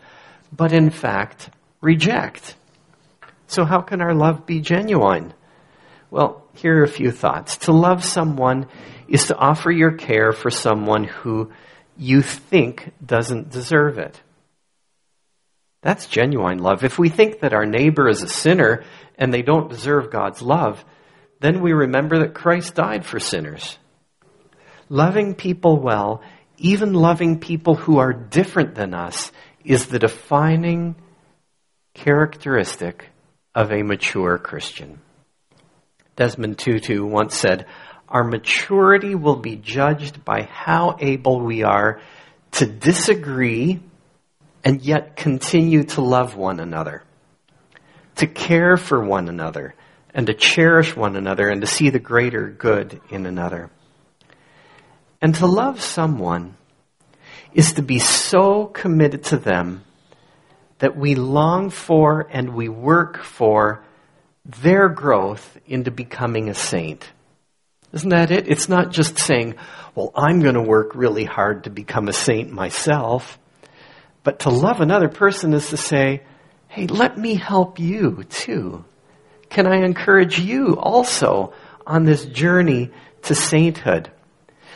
but 0.52 0.74
in 0.74 0.90
fact 0.90 1.50
reject. 1.82 2.56
So, 3.48 3.66
how 3.66 3.82
can 3.82 4.02
our 4.02 4.14
love 4.14 4.46
be 4.46 4.62
genuine? 4.62 5.34
Well, 6.10 6.46
here 6.54 6.80
are 6.80 6.84
a 6.84 6.90
few 6.90 7.12
thoughts. 7.12 7.58
To 7.60 7.72
love 7.72 8.04
someone 8.04 8.68
is 9.08 9.28
to 9.28 9.36
offer 9.36 9.72
your 9.72 9.92
care 9.92 10.32
for 10.32 10.50
someone 10.50 11.06
who 11.06 11.52
you 11.98 12.22
think 12.22 12.92
doesn't 13.06 13.50
deserve 13.50 13.98
it. 13.98 14.22
That's 15.82 16.06
genuine 16.06 16.60
love. 16.60 16.84
If 16.84 17.00
we 17.00 17.10
think 17.10 17.40
that 17.40 17.54
our 17.54 17.66
neighbor 17.66 18.08
is 18.08 18.22
a 18.22 18.28
sinner 18.28 18.84
and 19.22 19.32
they 19.32 19.44
don't 19.44 19.70
deserve 19.70 20.12
God's 20.12 20.42
love, 20.42 20.84
then 21.40 21.62
we 21.62 21.74
remember 21.74 22.20
that 22.20 22.34
Christ 22.34 22.74
died 22.74 23.06
for 23.06 23.20
sinners. 23.20 23.78
Loving 24.90 25.36
people 25.36 25.80
well, 25.80 26.24
even 26.58 26.94
loving 26.94 27.40
people 27.40 27.76
who 27.76 28.00
are 28.00 28.14
different 28.14 28.74
than 28.74 28.96
us, 28.96 29.32
is 29.64 29.86
the 29.86 30.00
defining 30.00 30.96
characteristic 31.94 33.10
of 33.54 33.72
a 33.72 33.84
mature 33.84 34.40
Christian. 34.40 35.00
Desmond 36.16 36.58
Tutu 36.58 37.06
once 37.06 37.36
said, 37.36 37.68
Our 38.10 38.24
maturity 38.24 39.14
will 39.14 39.36
be 39.36 39.56
judged 39.56 40.26
by 40.26 40.50
how 40.52 40.98
able 41.00 41.42
we 41.42 41.62
are 41.62 42.02
to 42.54 42.66
disagree 42.66 43.82
and 44.64 44.82
yet 44.82 45.16
continue 45.16 45.84
to 45.84 46.02
love 46.02 46.36
one 46.36 46.60
another, 46.60 47.04
to 48.22 48.28
care 48.28 48.78
for 48.78 49.04
one 49.04 49.28
another, 49.28 49.76
and 50.14 50.28
to 50.28 50.34
cherish 50.34 50.96
one 50.96 51.16
another, 51.16 51.50
and 51.50 51.62
to 51.62 51.68
see 51.68 51.90
the 51.90 52.00
greater 52.00 52.50
good 52.50 53.02
in 53.10 53.26
another. 53.26 53.70
And 55.22 55.36
to 55.36 55.48
love 55.48 55.82
someone 55.82 56.56
is 57.54 57.74
to 57.74 57.82
be 57.82 58.00
so 58.00 58.66
committed 58.66 59.24
to 59.26 59.38
them 59.38 59.84
that 60.80 60.96
we 60.96 61.16
long 61.16 61.70
for 61.70 62.28
and 62.32 62.54
we 62.54 62.70
work 62.70 63.24
for 63.24 63.84
their 64.46 64.90
growth 64.90 65.58
into 65.66 65.92
becoming 65.92 66.50
a 66.50 66.54
saint. 66.54 67.08
Isn't 67.92 68.10
that 68.10 68.32
it? 68.32 68.48
It's 68.48 68.70
not 68.70 68.92
just 68.92 69.18
saying, 69.18 69.56
well, 69.96 70.12
I'm 70.16 70.42
going 70.42 70.56
to 70.56 70.62
work 70.62 70.96
really 70.96 71.26
hard 71.26 71.64
to 71.64 71.70
become 71.70 72.08
a 72.08 72.14
saint 72.14 72.52
myself. 72.52 73.38
But 74.24 74.40
to 74.40 74.50
love 74.50 74.80
another 74.80 75.10
person 75.10 75.54
is 75.54 75.70
to 75.70 75.78
say, 75.78 76.22
hey, 76.72 76.88
let 76.88 77.18
me 77.18 77.36
help 77.36 77.80
you 77.80 78.24
too. 78.30 78.86
Can 79.50 79.68
I 79.68 79.84
encourage 79.84 80.40
you 80.40 80.78
also 80.80 81.52
on 81.86 82.06
this 82.06 82.26
journey 82.26 82.92
to 83.24 83.36
sainthood? 83.36 84.10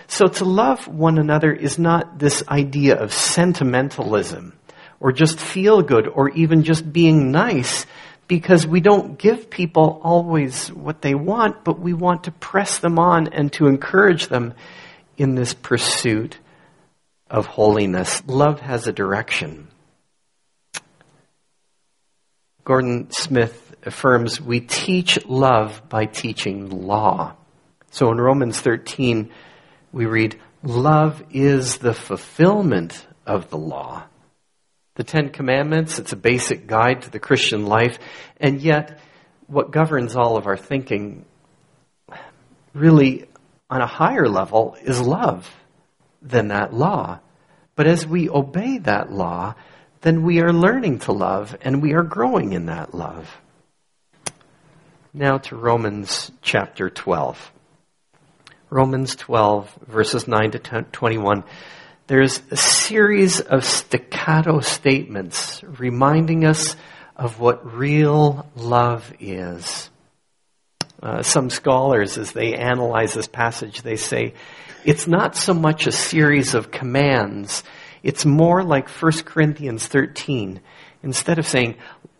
So 0.07 0.27
to 0.27 0.43
love 0.43 0.89
one 0.89 1.17
another 1.17 1.53
is 1.53 1.79
not 1.79 2.19
this 2.19 2.43
idea 2.49 3.01
of 3.01 3.13
sentimentalism 3.13 4.59
or 4.99 5.13
just 5.13 5.39
feel 5.39 5.81
good 5.83 6.09
or 6.09 6.29
even 6.31 6.63
just 6.63 6.91
being 6.91 7.31
nice 7.31 7.85
because 8.27 8.67
we 8.67 8.81
don't 8.81 9.17
give 9.17 9.49
people 9.49 10.01
always 10.03 10.67
what 10.73 11.01
they 11.01 11.15
want, 11.15 11.63
but 11.63 11.79
we 11.79 11.93
want 11.93 12.25
to 12.25 12.31
press 12.31 12.79
them 12.79 12.99
on 12.99 13.29
and 13.29 13.53
to 13.53 13.67
encourage 13.67 14.27
them 14.27 14.53
in 15.15 15.35
this 15.35 15.53
pursuit 15.53 16.37
of 17.29 17.45
holiness. 17.45 18.21
Love 18.27 18.59
has 18.59 18.85
a 18.85 18.91
direction. 18.91 19.69
Gordon 22.65 23.12
Smith 23.12 23.75
affirms 23.84 24.41
we 24.41 24.60
teach 24.60 25.24
love 25.27 25.84
by 25.88 26.05
teaching 26.05 26.69
law. 26.69 27.36
So 27.91 28.12
in 28.12 28.19
Romans 28.19 28.60
13, 28.60 29.31
we 29.91 30.07
read, 30.07 30.41
Love 30.63 31.24
is 31.29 31.77
the 31.77 31.93
fulfillment 31.93 33.05
of 33.24 33.51
the 33.51 33.57
law. 33.57 34.03
The 34.95 35.03
Ten 35.03 35.29
Commandments, 35.29 36.00
it's 36.00 36.12
a 36.12 36.17
basic 36.17 36.65
guide 36.65 37.03
to 37.03 37.12
the 37.12 37.19
Christian 37.19 37.67
life, 37.67 38.00
and 38.38 38.60
yet 38.60 39.00
what 39.45 39.69
governs 39.69 40.15
all 40.15 40.36
of 40.36 40.48
our 40.48 40.57
thinking 40.57 41.24
really 42.74 43.25
on 43.69 43.81
a 43.81 43.88
higher 43.88 44.27
level 44.27 44.75
is 44.81 45.00
love 45.00 45.48
than 46.19 46.48
that 46.48 46.74
law. 46.74 47.19
But 47.75 47.86
as 47.86 48.07
we 48.07 48.27
obey 48.27 48.79
that 48.79 49.12
law, 49.12 49.53
then 50.05 50.21
we 50.21 50.39
are 50.39 50.53
learning 50.53 51.00
to 51.00 51.12
love 51.12 51.57
and 51.62 51.81
we 51.81 51.93
are 51.93 52.03
growing 52.03 52.53
in 52.53 52.67
that 52.67 52.93
love. 52.93 53.41
Now 55.12 55.39
to 55.39 55.55
Romans 55.55 56.31
chapter 56.43 56.91
12. 56.91 57.51
Romans 58.69 59.15
12, 59.15 59.79
verses 59.88 60.27
9 60.27 60.51
to 60.51 60.59
21. 60.59 61.43
There's 62.05 62.39
a 62.51 62.55
series 62.55 63.41
of 63.41 63.65
staccato 63.65 64.59
statements 64.59 65.63
reminding 65.63 66.45
us 66.45 66.75
of 67.15 67.39
what 67.39 67.75
real 67.75 68.47
love 68.55 69.12
is. 69.19 69.89
Uh, 71.01 71.24
some 71.24 71.50
scholars, 71.50 72.19
as 72.19 72.31
they 72.31 72.53
analyze 72.53 73.15
this 73.15 73.27
passage, 73.27 73.81
they 73.81 73.95
say 73.95 74.35
it's 74.83 75.07
not 75.07 75.35
so 75.35 75.55
much 75.55 75.88
a 75.88 75.91
series 75.91 76.53
of 76.53 76.69
commands. 76.69 77.63
It's 78.05 78.24
more 78.24 78.63
like 78.63 78.88
1 78.88 79.12
Corinthians 79.24 79.88
13. 79.88 80.62
Instead 81.01 81.39
of 81.39 81.47
saying, 81.47 81.75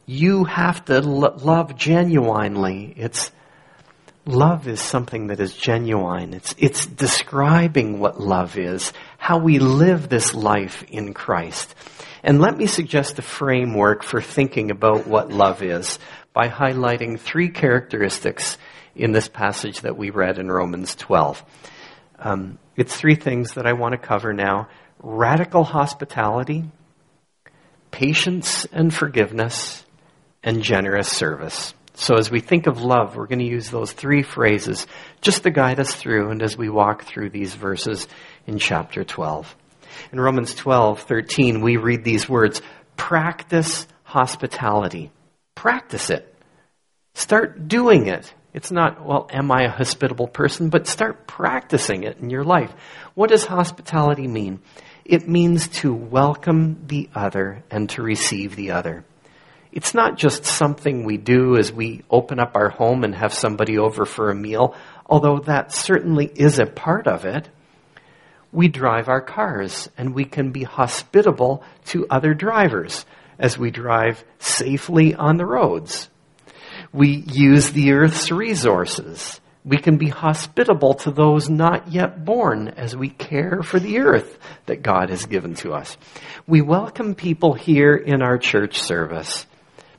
you 0.08 0.44
have 0.44 0.84
to 0.86 1.00
lo- 1.00 1.38
love 1.38 1.78
genuinely, 1.78 2.92
it's 2.98 3.32
love 4.26 4.68
is 4.68 4.82
something 4.82 5.28
that 5.28 5.40
is 5.40 5.54
genuine. 5.56 6.34
It's, 6.34 6.56
it's 6.58 6.88
describing 6.88 8.00
what 8.00 8.20
love 8.20 8.58
is, 8.58 8.94
how 9.20 9.38
we 9.38 9.60
live 9.60 10.10
this 10.10 10.34
life 10.34 10.84
in 10.90 11.14
Christ. 11.14 11.76
And 12.24 12.42
let 12.42 12.58
me 12.58 12.66
suggest 12.66 13.20
a 13.20 13.22
framework 13.22 14.02
for 14.02 14.22
thinking 14.22 14.72
about 14.72 15.06
what 15.06 15.32
love 15.32 15.62
is 15.62 16.00
by 16.34 16.48
highlighting 16.48 17.20
three 17.20 17.50
characteristics 17.50 18.58
in 18.96 19.12
this 19.12 19.28
passage 19.28 19.82
that 19.82 19.96
we 19.96 20.10
read 20.10 20.40
in 20.40 20.52
Romans 20.52 20.96
12. 20.96 21.44
Um, 22.18 22.58
it's 22.76 22.96
three 22.96 23.16
things 23.16 23.54
that 23.54 23.68
I 23.68 23.74
want 23.74 23.92
to 23.92 24.00
cover 24.00 24.34
now 24.34 24.68
radical 25.06 25.64
hospitality, 25.64 26.66
patience 27.92 28.66
and 28.74 28.92
forgiveness, 28.92 29.86
and 30.44 30.64
generous 30.64 31.08
service. 31.08 31.76
So 31.94 32.16
as 32.16 32.32
we 32.32 32.42
think 32.42 32.66
of 32.66 32.82
love, 32.82 33.16
we're 33.16 33.28
going 33.28 33.40
to 33.40 33.46
use 33.46 33.70
those 33.70 33.92
three 33.92 34.24
phrases 34.24 34.88
just 35.22 35.44
to 35.44 35.52
guide 35.52 35.80
us 35.80 35.94
through 35.94 36.32
and 36.32 36.42
as 36.42 36.58
we 36.58 36.70
walk 36.70 37.06
through 37.06 37.30
these 37.30 37.54
verses 37.54 38.08
in 38.48 38.58
chapter 38.58 39.04
12. 39.04 39.56
In 40.12 40.20
Romans 40.20 40.56
12, 40.56 41.02
13, 41.04 41.62
we 41.62 41.78
read 41.78 42.04
these 42.04 42.28
words, 42.28 42.62
practice 42.98 43.88
hospitality. 44.04 45.12
Practice 45.54 46.10
it. 46.10 46.36
Start 47.14 47.68
doing 47.68 48.08
it. 48.08 48.34
It's 48.54 48.72
not, 48.72 49.06
well, 49.06 49.30
am 49.32 49.52
I 49.52 49.66
a 49.66 49.70
hospitable 49.70 50.28
person? 50.28 50.70
But 50.70 50.88
start 50.88 51.28
practicing 51.28 52.04
it 52.04 52.18
in 52.18 52.30
your 52.30 52.44
life. 52.44 52.74
What 53.14 53.30
does 53.30 53.46
hospitality 53.46 54.28
mean? 54.28 54.62
It 55.06 55.30
means 55.30 55.68
to 55.80 55.94
welcome 55.94 56.88
the 56.88 57.10
other 57.14 57.64
and 57.72 57.90
to 57.92 58.02
receive 58.02 58.56
the 58.56 58.72
other 58.72 59.06
it's 59.76 59.94
not 59.94 60.18
just 60.18 60.46
something 60.46 61.04
we 61.04 61.18
do 61.18 61.58
as 61.58 61.72
we 61.72 62.02
open 62.10 62.40
up 62.40 62.56
our 62.56 62.70
home 62.70 63.04
and 63.04 63.14
have 63.14 63.34
somebody 63.34 63.78
over 63.78 64.06
for 64.06 64.32
a 64.32 64.36
meal, 64.36 64.74
although 65.06 65.40
that 65.40 65.74
certainly 65.74 66.32
is 66.34 66.60
a 66.60 66.66
part 66.66 67.08
of 67.08 67.26
it. 67.26 67.50
We 68.54 68.70
drive 68.70 69.10
our 69.10 69.20
cars 69.20 69.90
and 69.98 70.16
we 70.16 70.24
can 70.24 70.52
be 70.52 70.64
hospitable 70.64 71.62
to 71.88 72.08
other 72.10 72.34
drivers 72.34 73.06
as 73.38 73.58
we 73.58 73.70
drive 73.70 74.24
safely 74.40 75.14
on 75.14 75.36
the 75.36 75.46
roads. 75.46 76.10
We 76.94 77.10
use 77.10 77.72
the 77.72 77.92
earth's 77.92 78.32
resources. 78.32 79.42
We 79.66 79.78
can 79.78 79.98
be 79.98 80.10
hospitable 80.10 80.94
to 80.96 81.12
those 81.12 81.50
not 81.50 81.92
yet 81.92 82.24
born 82.24 82.68
as 82.70 82.96
we 82.96 83.10
care 83.10 83.64
for 83.64 83.80
the 83.80 84.00
earth 84.00 84.38
that 84.68 84.84
God 84.84 85.10
has 85.10 85.26
given 85.26 85.56
to 85.56 85.74
us. 85.74 85.98
We 86.46 86.62
welcome 86.62 87.16
people 87.16 87.54
here 87.54 87.96
in 87.96 88.22
our 88.22 88.38
church 88.38 88.80
service 88.80 89.48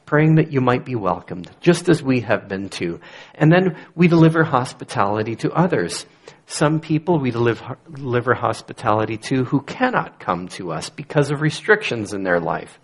praying 0.06 0.36
that 0.36 0.52
you 0.52 0.60
might 0.60 0.84
be 0.84 0.94
welcomed, 0.94 1.50
just 1.60 1.88
as 1.88 2.00
we 2.00 2.20
have 2.20 2.48
been 2.48 2.68
too. 2.68 3.00
And 3.34 3.50
then 3.50 3.76
we 3.96 4.06
deliver 4.06 4.44
hospitality 4.44 5.34
to 5.36 5.50
others. 5.50 6.06
Some 6.46 6.78
people 6.78 7.18
we 7.18 7.32
deliver, 7.32 8.34
hospitality 8.34 9.16
to 9.16 9.44
who 9.44 9.60
cannot 9.62 10.20
come 10.20 10.46
to 10.50 10.70
us 10.70 10.90
because 10.90 11.32
of 11.32 11.40
restrictions 11.40 12.12
in 12.12 12.22
their 12.22 12.38
life. 12.38 12.78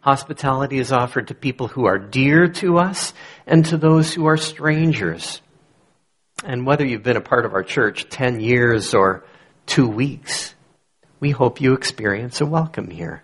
Hospitality 0.00 0.78
is 0.78 0.90
offered 0.90 1.28
to 1.28 1.34
people 1.34 1.68
who 1.68 1.84
are 1.84 1.98
dear 1.98 2.48
to 2.48 2.78
us 2.78 3.14
and 3.46 3.64
to 3.66 3.76
those 3.76 4.12
who 4.12 4.26
are 4.26 4.36
strangers. 4.36 5.40
And 6.44 6.66
whether 6.66 6.84
you've 6.84 7.04
been 7.04 7.16
a 7.16 7.20
part 7.20 7.44
of 7.44 7.54
our 7.54 7.62
church 7.62 8.08
10 8.08 8.40
years 8.40 8.94
or 8.94 9.24
two 9.64 9.86
weeks, 9.86 10.56
we 11.20 11.30
hope 11.30 11.60
you 11.60 11.74
experience 11.74 12.40
a 12.40 12.46
welcome 12.46 12.90
here. 12.90 13.22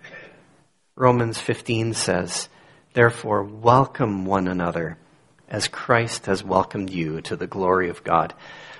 Romans 0.95 1.37
15 1.37 1.95
says, 1.95 2.47
Therefore, 2.93 3.43
welcome 3.43 4.25
one 4.25 4.47
another 4.47 4.97
as 5.49 5.67
Christ 5.67 6.27
has 6.27 6.45
welcomed 6.45 6.91
you 6.91 7.19
to 7.23 7.35
the 7.35 7.47
glory 7.47 7.89
of 7.89 8.05
God. 8.05 8.33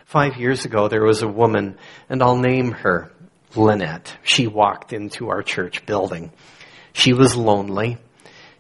Five 0.05 0.37
years 0.37 0.63
ago, 0.63 0.87
there 0.87 1.03
was 1.03 1.21
a 1.21 1.27
woman, 1.27 1.77
and 2.07 2.23
I'll 2.23 2.37
name 2.37 2.71
her 2.71 3.11
Lynette. 3.55 4.15
She 4.23 4.47
walked 4.47 4.93
into 4.93 5.27
our 5.29 5.43
church 5.43 5.85
building. 5.85 6.31
She 6.93 7.11
was 7.11 7.35
lonely. 7.35 7.97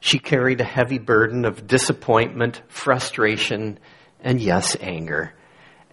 She 0.01 0.19
carried 0.19 0.59
a 0.59 0.65
heavy 0.65 0.97
burden 0.97 1.45
of 1.45 1.67
disappointment, 1.67 2.61
frustration, 2.67 3.79
and 4.19 4.41
yes, 4.41 4.75
anger. 4.81 5.33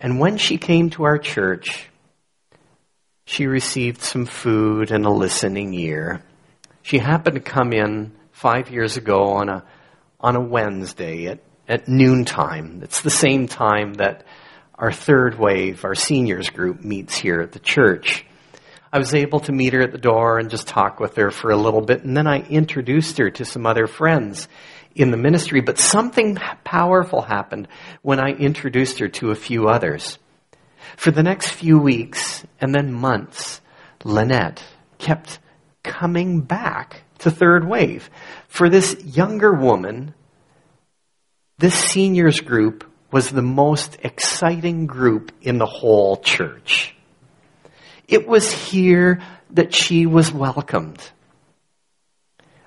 And 0.07 0.21
when 0.21 0.38
she 0.38 0.57
came 0.57 0.90
to 0.90 1.03
our 1.03 1.19
church, 1.19 1.88
she 3.25 3.49
received 3.49 4.03
some 4.03 4.25
food 4.25 4.92
and 4.92 5.05
a 5.05 5.11
listening 5.11 5.75
ear. 5.75 6.23
She 6.83 6.99
happened 6.99 7.35
to 7.35 7.40
come 7.40 7.73
in 7.73 8.12
five 8.31 8.71
years 8.71 8.97
ago 8.97 9.31
on 9.31 9.49
a, 9.49 9.64
on 10.21 10.37
a 10.37 10.40
Wednesday 10.40 11.27
at, 11.27 11.40
at 11.66 11.88
noontime. 11.88 12.83
It's 12.85 13.01
the 13.01 13.11
same 13.11 13.49
time 13.49 13.95
that 13.95 14.25
our 14.77 14.92
third 14.92 15.40
wave, 15.40 15.85
our 15.85 15.97
seniors 15.97 16.51
group, 16.51 16.85
meets 16.85 17.16
here 17.16 17.40
at 17.40 17.51
the 17.51 17.59
church. 17.59 18.25
I 18.92 18.99
was 18.99 19.12
able 19.12 19.40
to 19.40 19.53
meet 19.53 19.73
her 19.73 19.83
at 19.83 19.90
the 19.90 19.99
door 19.99 20.38
and 20.38 20.51
just 20.51 20.69
talk 20.69 21.01
with 21.01 21.16
her 21.16 21.33
for 21.33 21.51
a 21.51 21.57
little 21.57 21.83
bit, 21.83 22.05
and 22.05 22.16
then 22.16 22.29
I 22.29 22.42
introduced 22.42 23.19
her 23.19 23.31
to 23.31 23.45
some 23.45 23.66
other 23.66 23.88
friends 23.88 24.47
in 24.96 25.11
the 25.11 25.16
ministry. 25.16 25.61
But 25.61 25.78
something 25.78 26.37
powerful 26.64 27.22
happened 27.22 27.68
when 28.02 28.18
I 28.18 28.30
introduced 28.30 28.98
her 28.98 29.09
to 29.09 29.30
a 29.30 29.37
few 29.37 29.68
others. 29.68 30.18
For 30.96 31.11
the 31.11 31.22
next 31.22 31.50
few 31.50 31.78
weeks 31.78 32.44
and 32.61 32.74
then 32.74 32.92
months, 32.92 33.61
Lynette 34.04 34.62
kept 34.98 35.38
coming 35.82 36.40
back 36.40 37.02
to 37.18 37.30
third 37.30 37.68
wave. 37.68 38.11
For 38.48 38.68
this 38.68 38.96
younger 39.04 39.52
woman, 39.52 40.14
this 41.59 41.74
seniors 41.74 42.40
group 42.40 42.85
was 43.11 43.30
the 43.30 43.42
most 43.42 43.98
exciting 44.02 44.87
group 44.87 45.32
in 45.42 45.59
the 45.59 45.66
whole 45.66 46.16
church. 46.16 46.94
It 48.09 48.26
was 48.26 48.50
here 48.50 49.20
that 49.50 49.74
she 49.74 50.06
was 50.06 50.32
welcomed. 50.32 51.00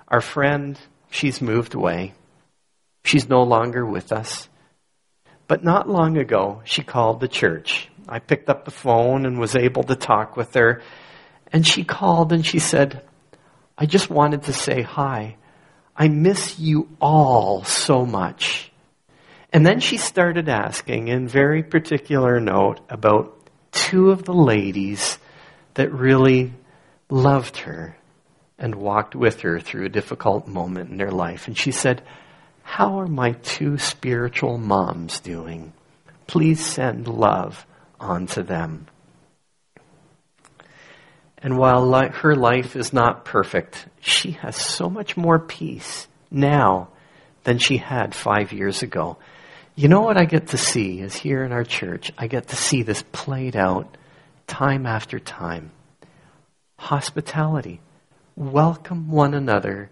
Our 0.08 0.22
friend, 0.22 0.78
she's 1.12 1.42
moved 1.42 1.76
away. 1.76 2.14
She's 3.10 3.28
no 3.28 3.42
longer 3.42 3.84
with 3.84 4.12
us. 4.12 4.48
But 5.48 5.64
not 5.64 5.90
long 5.90 6.20
ago, 6.20 6.62
she 6.64 6.84
called 6.84 7.20
the 7.20 7.28
church. 7.28 7.90
I 8.08 8.20
picked 8.20 8.50
up 8.50 8.66
the 8.66 8.72
phone 8.86 9.26
and 9.26 9.40
was 9.40 9.56
able 9.56 9.82
to 9.82 9.96
talk 9.96 10.38
with 10.38 10.54
her. 10.54 10.84
And 11.52 11.66
she 11.66 11.84
called 11.84 12.32
and 12.32 12.46
she 12.46 12.60
said, 12.60 13.02
I 13.76 13.88
just 13.88 14.12
wanted 14.12 14.44
to 14.44 14.54
say 14.54 14.84
hi. 14.84 15.38
I 15.98 16.08
miss 16.08 16.60
you 16.60 16.88
all 17.02 17.64
so 17.64 18.06
much. 18.06 18.72
And 19.52 19.66
then 19.66 19.80
she 19.80 19.98
started 19.98 20.48
asking, 20.48 21.08
in 21.08 21.28
very 21.28 21.64
particular 21.64 22.40
note, 22.40 22.80
about 22.92 23.36
two 23.72 24.12
of 24.12 24.24
the 24.24 24.36
ladies 24.36 25.18
that 25.74 25.92
really 25.92 26.54
loved 27.10 27.58
her 27.58 27.98
and 28.60 28.76
walked 28.76 29.16
with 29.16 29.42
her 29.42 29.60
through 29.60 29.88
a 29.88 29.90
difficult 29.90 30.48
moment 30.48 30.92
in 30.92 30.98
their 30.98 31.10
life. 31.10 31.48
And 31.48 31.58
she 31.58 31.72
said, 31.72 32.04
How 32.70 33.00
are 33.00 33.08
my 33.08 33.32
two 33.32 33.80
spiritual 33.80 34.60
moms 34.60 35.20
doing? 35.22 35.74
Please 36.28 36.64
send 36.64 37.08
love 37.08 37.66
on 38.00 38.28
to 38.28 38.44
them. 38.44 38.86
And 41.40 41.58
while 41.58 41.90
li- 41.90 42.10
her 42.22 42.36
life 42.36 42.76
is 42.76 42.94
not 42.94 43.26
perfect, 43.26 43.88
she 44.00 44.32
has 44.44 44.56
so 44.56 44.88
much 44.88 45.18
more 45.18 45.40
peace 45.40 46.08
now 46.30 46.90
than 47.44 47.58
she 47.58 47.78
had 47.78 48.14
five 48.14 48.54
years 48.54 48.84
ago. 48.84 49.18
You 49.76 49.88
know 49.88 50.02
what 50.02 50.22
I 50.22 50.26
get 50.26 50.50
to 50.50 50.58
see 50.58 51.02
is 51.02 51.16
here 51.16 51.44
in 51.44 51.52
our 51.52 51.66
church, 51.66 52.12
I 52.20 52.28
get 52.28 52.50
to 52.50 52.56
see 52.56 52.84
this 52.84 53.04
played 53.12 53.56
out 53.56 53.98
time 54.46 54.86
after 54.86 55.18
time. 55.18 55.72
Hospitality. 56.78 57.82
Welcome 58.36 59.10
one 59.10 59.34
another 59.34 59.90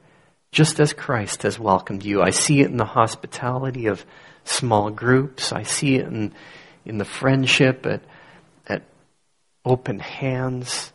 just 0.52 0.80
as 0.80 0.94
Christ 0.94 1.44
has 1.44 1.60
welcomed 1.60 2.04
you. 2.04 2.22
I 2.22 2.32
see 2.32 2.62
it 2.62 2.70
in 2.70 2.78
the 2.78 2.86
hospitality 2.86 3.88
of 3.88 4.06
small 4.44 4.90
groups. 4.90 5.52
I 5.52 5.64
see 5.64 5.96
it 5.96 6.08
in, 6.08 6.34
in 6.86 6.98
the 6.98 7.06
friendship 7.06 7.86
at, 7.86 8.02
at 8.66 8.84
open 9.66 10.00
hands. 10.00 10.92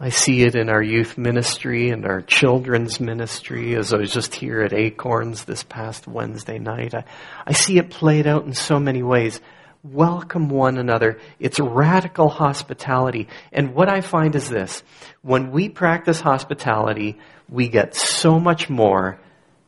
I 0.00 0.10
see 0.10 0.42
it 0.42 0.54
in 0.54 0.68
our 0.68 0.82
youth 0.82 1.18
ministry 1.18 1.90
and 1.90 2.06
our 2.06 2.20
children's 2.20 3.00
ministry 3.00 3.74
as 3.74 3.92
I 3.92 3.96
was 3.96 4.12
just 4.12 4.32
here 4.32 4.62
at 4.62 4.72
Acorns 4.72 5.44
this 5.44 5.64
past 5.64 6.06
Wednesday 6.06 6.60
night. 6.60 6.94
I, 6.94 7.04
I 7.44 7.52
see 7.52 7.78
it 7.78 7.90
played 7.90 8.28
out 8.28 8.44
in 8.44 8.52
so 8.52 8.78
many 8.78 9.02
ways. 9.02 9.40
Welcome 9.84 10.48
one 10.48 10.76
another. 10.76 11.18
It's 11.38 11.60
radical 11.60 12.28
hospitality. 12.28 13.28
And 13.52 13.74
what 13.74 13.88
I 13.88 14.00
find 14.00 14.34
is 14.34 14.48
this. 14.48 14.82
When 15.22 15.52
we 15.52 15.68
practice 15.68 16.20
hospitality, 16.20 17.18
we 17.48 17.68
get 17.68 17.94
so 17.94 18.40
much 18.40 18.68
more 18.68 19.20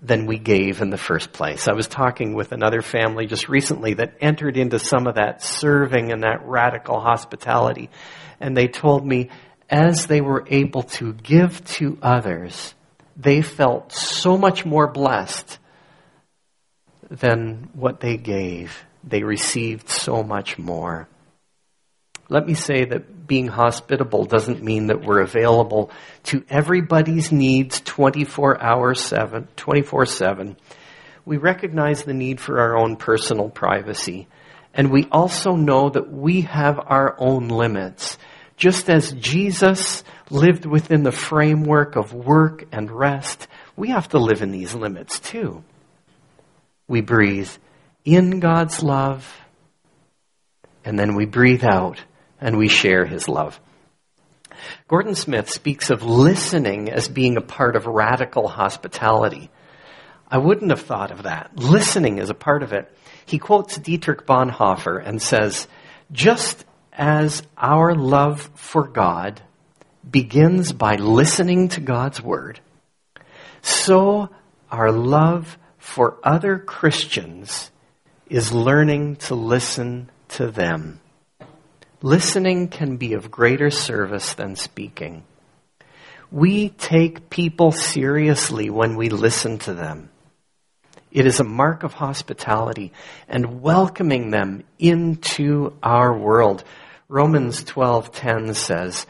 than 0.02 0.26
we 0.26 0.38
gave 0.38 0.80
in 0.80 0.90
the 0.90 0.98
first 0.98 1.32
place. 1.32 1.68
I 1.68 1.74
was 1.74 1.86
talking 1.86 2.34
with 2.34 2.52
another 2.52 2.82
family 2.82 3.26
just 3.26 3.48
recently 3.48 3.94
that 3.94 4.14
entered 4.20 4.56
into 4.56 4.78
some 4.78 5.06
of 5.06 5.14
that 5.14 5.42
serving 5.42 6.10
and 6.10 6.24
that 6.24 6.44
radical 6.44 7.00
hospitality. 7.00 7.90
And 8.40 8.56
they 8.56 8.66
told 8.66 9.06
me 9.06 9.30
as 9.68 10.06
they 10.06 10.20
were 10.20 10.44
able 10.48 10.82
to 10.82 11.12
give 11.12 11.64
to 11.76 11.98
others, 12.02 12.74
they 13.16 13.42
felt 13.42 13.92
so 13.92 14.36
much 14.36 14.64
more 14.64 14.88
blessed 14.88 15.58
than 17.10 17.68
what 17.74 18.00
they 18.00 18.16
gave, 18.16 18.84
they 19.04 19.22
received 19.22 19.88
so 19.88 20.22
much 20.22 20.58
more. 20.58 21.08
Let 22.28 22.46
me 22.46 22.54
say 22.54 22.84
that 22.84 23.26
being 23.26 23.48
hospitable 23.48 24.24
doesn't 24.24 24.62
mean 24.62 24.86
that 24.86 25.02
we're 25.02 25.20
available 25.20 25.90
to 26.24 26.44
everybody's 26.48 27.32
needs 27.32 27.80
24 27.80 28.62
hours 28.62 29.00
7, 29.00 29.48
24 29.56 30.06
7. 30.06 30.56
We 31.24 31.36
recognize 31.36 32.04
the 32.04 32.14
need 32.14 32.40
for 32.40 32.60
our 32.60 32.76
own 32.76 32.96
personal 32.96 33.50
privacy. 33.50 34.28
And 34.72 34.90
we 34.90 35.08
also 35.10 35.56
know 35.56 35.90
that 35.90 36.10
we 36.10 36.42
have 36.42 36.78
our 36.78 37.16
own 37.18 37.48
limits. 37.48 38.16
Just 38.56 38.88
as 38.88 39.12
Jesus 39.12 40.04
lived 40.30 40.66
within 40.66 41.02
the 41.02 41.12
framework 41.12 41.96
of 41.96 42.12
work 42.12 42.64
and 42.70 42.90
rest, 42.90 43.48
we 43.76 43.88
have 43.88 44.08
to 44.10 44.18
live 44.18 44.42
in 44.42 44.52
these 44.52 44.74
limits 44.74 45.18
too. 45.18 45.64
We 46.86 47.00
breathe 47.00 47.50
in 48.04 48.40
God's 48.40 48.82
love, 48.82 49.40
and 50.84 50.98
then 50.98 51.14
we 51.14 51.26
breathe 51.26 51.64
out 51.64 52.02
and 52.40 52.56
we 52.56 52.68
share 52.68 53.04
his 53.04 53.28
love. 53.28 53.60
Gordon 54.88 55.14
Smith 55.14 55.48
speaks 55.48 55.90
of 55.90 56.02
listening 56.02 56.90
as 56.90 57.08
being 57.08 57.36
a 57.36 57.42
part 57.42 57.76
of 57.76 57.86
radical 57.86 58.48
hospitality. 58.48 59.50
I 60.30 60.38
wouldn't 60.38 60.70
have 60.70 60.82
thought 60.82 61.10
of 61.10 61.24
that. 61.24 61.56
Listening 61.56 62.18
is 62.18 62.30
a 62.30 62.34
part 62.34 62.62
of 62.62 62.72
it. 62.72 62.90
He 63.26 63.38
quotes 63.38 63.78
Dietrich 63.78 64.26
Bonhoeffer 64.26 65.02
and 65.04 65.20
says, 65.20 65.66
just 66.12 66.64
as 66.92 67.42
our 67.56 67.94
love 67.94 68.50
for 68.54 68.86
God 68.86 69.40
begins 70.08 70.72
by 70.72 70.96
listening 70.96 71.68
to 71.68 71.80
God's 71.80 72.20
word, 72.20 72.60
so 73.62 74.30
our 74.70 74.90
love 74.90 75.58
for 75.78 76.18
other 76.22 76.58
Christians 76.58 77.70
is 78.30 78.52
learning 78.52 79.16
to 79.16 79.34
listen 79.34 80.08
to 80.28 80.46
them. 80.46 81.00
Listening 82.00 82.68
can 82.68 82.96
be 82.96 83.12
of 83.14 83.30
greater 83.30 83.70
service 83.70 84.34
than 84.34 84.54
speaking. 84.54 85.24
We 86.30 86.68
take 86.68 87.28
people 87.28 87.72
seriously 87.72 88.70
when 88.70 88.96
we 88.96 89.08
listen 89.08 89.58
to 89.58 89.74
them. 89.74 90.10
It 91.10 91.26
is 91.26 91.40
a 91.40 91.44
mark 91.44 91.82
of 91.82 91.94
hospitality 91.94 92.92
and 93.28 93.60
welcoming 93.62 94.30
them 94.30 94.62
into 94.78 95.72
our 95.82 96.16
world. 96.16 96.62
Romans 97.08 97.64
12:10 97.64 98.54
says, 98.54 99.08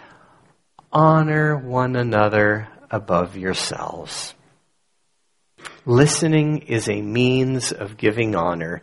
"Honor 0.90 1.58
one 1.58 1.94
another 1.94 2.68
above 2.90 3.36
yourselves." 3.36 4.34
Listening 5.84 6.58
is 6.58 6.88
a 6.88 7.02
means 7.02 7.70
of 7.70 7.98
giving 7.98 8.34
honor. 8.34 8.80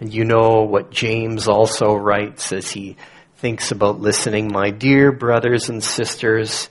And 0.00 0.12
you 0.12 0.24
know 0.24 0.62
what 0.62 0.90
James 0.90 1.48
also 1.48 1.94
writes 1.94 2.52
as 2.52 2.70
he 2.70 2.96
thinks 3.38 3.72
about 3.72 4.00
listening. 4.00 4.50
My 4.52 4.70
dear 4.70 5.12
brothers 5.12 5.68
and 5.68 5.82
sisters, 5.82 6.68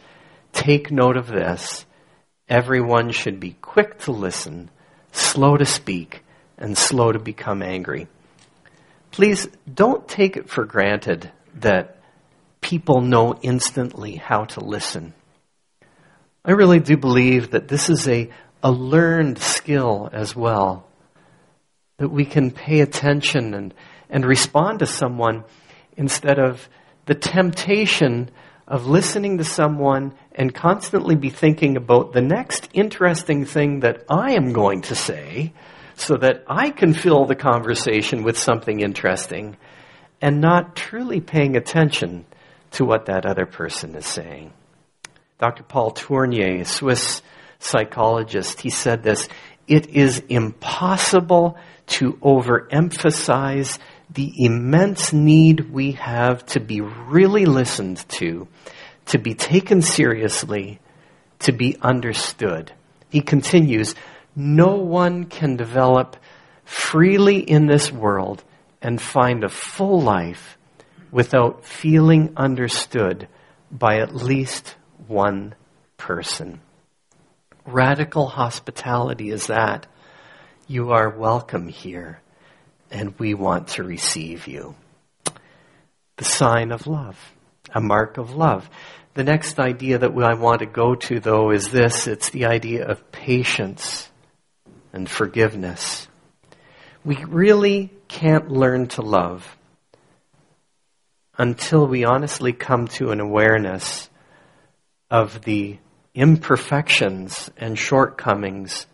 take 0.54 0.92
note 0.92 1.18
of 1.18 1.28
this. 1.28 1.86
Everyone 2.50 3.12
should 3.12 3.40
be 3.40 3.58
quick 3.62 4.00
to 4.00 4.12
listen, 4.12 4.70
slow 5.12 5.58
to 5.58 5.66
speak, 5.66 6.24
and 6.58 6.78
slow 6.78 7.12
to 7.12 7.20
become 7.20 7.62
angry. 7.62 8.08
Please 9.12 9.48
don't 9.72 10.08
take 10.08 10.38
it 10.38 10.50
for 10.50 10.66
granted 10.66 11.32
that 11.56 11.98
people 12.62 13.02
know 13.02 13.38
instantly 13.42 14.16
how 14.16 14.46
to 14.46 14.62
listen. 14.62 15.13
I 16.46 16.52
really 16.52 16.80
do 16.80 16.96
believe 16.96 17.52
that 17.52 17.68
this 17.68 17.90
is 17.90 18.08
a, 18.08 18.30
a 18.63 18.72
learned 18.72 19.40
skill 19.40 20.10
as 20.13 20.36
well. 20.36 20.87
That 21.98 22.10
we 22.10 22.26
can 22.26 22.52
pay 22.52 22.82
attention 22.82 23.54
and, 23.54 23.74
and 24.10 24.26
respond 24.26 24.80
to 24.80 24.86
someone 24.86 25.44
instead 25.96 26.40
of 26.40 26.70
the 27.06 27.16
temptation 27.16 28.30
of 28.68 28.86
listening 28.86 29.38
to 29.38 29.44
someone 29.44 30.14
and 30.34 30.54
constantly 30.54 31.16
be 31.16 31.30
thinking 31.30 31.78
about 31.78 32.14
the 32.14 32.22
next 32.22 32.70
interesting 32.74 33.46
thing 33.46 33.80
that 33.80 34.04
I 34.10 34.34
am 34.34 34.52
going 34.54 34.82
to 34.84 34.96
say 34.96 35.54
so 35.96 36.18
that 36.18 36.44
I 36.48 36.70
can 36.70 36.94
fill 36.94 37.26
the 37.26 37.36
conversation 37.36 38.24
with 38.24 38.38
something 38.38 38.82
interesting 38.82 39.58
and 40.22 40.42
not 40.42 40.76
truly 40.76 41.22
paying 41.22 41.56
attention 41.56 42.26
to 42.72 42.86
what 42.86 43.06
that 43.06 43.26
other 43.26 43.46
person 43.46 43.96
is 43.96 44.06
saying. 44.06 44.54
Dr. 45.40 45.64
Paul 45.64 45.92
Tournier, 45.92 46.62
a 46.62 46.66
Swiss 46.66 47.22
psychologist, 47.60 48.62
he 48.62 48.70
said 48.70 49.02
this, 49.02 49.30
it 49.68 49.90
is 49.90 50.20
impossible 50.30 51.58
to 51.88 52.13
overemphasize 52.13 53.80
the 54.10 54.32
immense 54.38 55.12
need 55.13 55.71
we 55.71 55.93
have 55.93 56.45
to 56.47 56.60
be 56.60 56.82
really 56.82 57.45
listened 57.45 58.08
to, 58.10 58.47
to 59.08 59.17
be 59.17 59.34
taken 59.34 59.82
seriously, 59.82 60.80
to 61.39 61.52
be 61.52 61.78
understood. 61.82 62.71
He 63.10 63.21
continues, 63.21 63.95
no 64.36 64.76
one 64.76 65.26
can 65.26 65.56
develop 65.56 66.17
freely 66.63 67.39
in 67.39 67.67
this 67.67 67.91
world 67.91 68.43
and 68.82 69.02
find 69.02 69.43
a 69.43 69.50
full 69.50 70.02
life 70.02 70.58
without 71.12 71.65
feeling 71.65 72.34
understood 72.36 73.28
by 73.71 73.97
at 74.00 74.15
least 74.15 74.76
one 75.08 75.56
person. 75.97 76.62
Radical 77.65 78.28
hospitality 78.28 79.30
is 79.30 79.47
that. 79.47 79.88
You 80.69 80.91
are 80.91 81.10
welcome 81.10 81.69
here 81.69 82.19
and 82.91 83.17
we 83.17 83.34
want 83.34 83.69
to 83.69 83.84
receive 83.84 84.47
you. 84.47 84.75
The 86.17 86.25
sign 86.25 86.73
of 86.73 86.88
love, 86.88 87.17
a 87.73 87.80
mark 87.80 88.17
of 88.17 88.36
love. 88.36 88.69
The 89.13 89.23
next 89.23 89.60
idea 89.60 89.99
that 89.99 90.12
I 90.12 90.34
want 90.34 90.60
to 90.60 90.65
go 90.65 90.95
to, 90.95 91.21
though, 91.21 91.51
is 91.51 91.71
this 91.71 92.06
it's 92.08 92.32
the 92.32 92.47
idea 92.47 92.86
of 92.86 93.13
patience 93.13 94.10
and 94.91 95.10
forgiveness. 95.10 96.10
We 97.06 97.23
really 97.23 97.93
can't 98.10 98.51
learn 98.51 98.88
to 98.89 99.01
love 99.01 99.56
until 101.38 101.88
we 101.88 102.03
honestly 102.03 102.51
come 102.51 102.89
to 102.89 103.12
an 103.12 103.21
awareness 103.21 104.10
of 105.10 105.43
the 105.43 105.77
imperfections 106.13 107.49
and 107.56 107.80
shortcomings 107.80 108.86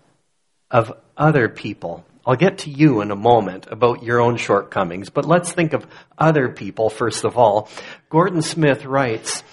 of 0.73 0.91
other 1.15 1.47
people 1.47 2.03
I'll 2.25 2.36
get 2.38 2.59
to 2.59 2.69
you 2.69 3.01
in 3.01 3.12
a 3.12 3.17
moment 3.17 3.67
about 3.69 4.01
your 4.01 4.21
own 4.21 4.38
shortcomings, 4.38 5.09
but 5.09 5.25
let's 5.25 5.51
think 5.51 5.73
of 5.73 5.86
other 6.17 6.47
people 6.47 6.89
first 6.89 7.25
of 7.25 7.38
all. 7.38 7.67
Gordon 8.09 8.41
Smith 8.41 8.86
writes, 8.86 9.43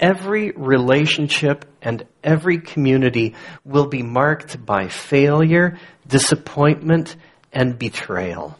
every 0.00 0.50
relationship 0.50 1.66
and 1.80 2.04
every 2.24 2.58
community 2.58 3.36
will 3.64 3.86
be 3.86 4.02
marked 4.02 4.64
by 4.64 4.88
failure, 4.88 5.78
disappointment, 6.04 7.14
and 7.52 7.78
betrayal. 7.78 8.58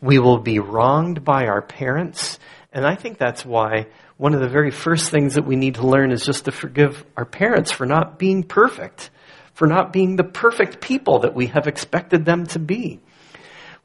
We 0.00 0.20
will 0.20 0.38
be 0.38 0.60
wronged 0.60 1.24
by 1.24 1.46
our 1.46 1.62
parents, 1.62 2.38
and 2.72 2.86
I 2.86 2.94
think 2.94 3.18
that's 3.18 3.44
why 3.44 3.86
one 4.16 4.32
of 4.32 4.40
the 4.40 4.48
very 4.48 4.70
first 4.70 5.10
things 5.10 5.34
that 5.34 5.44
we 5.44 5.56
need 5.56 5.74
to 5.76 5.86
learn 5.86 6.12
is 6.12 6.24
just 6.24 6.44
to 6.44 6.52
forgive 6.52 7.04
our 7.16 7.24
parents 7.24 7.72
for 7.72 7.84
not 7.84 8.16
being 8.16 8.44
perfect 8.44 9.10
for 9.56 9.66
not 9.66 9.90
being 9.90 10.16
the 10.16 10.22
perfect 10.22 10.82
people 10.82 11.20
that 11.20 11.34
we 11.34 11.46
have 11.46 11.66
expected 11.66 12.26
them 12.26 12.44
to 12.44 12.58
be. 12.58 13.00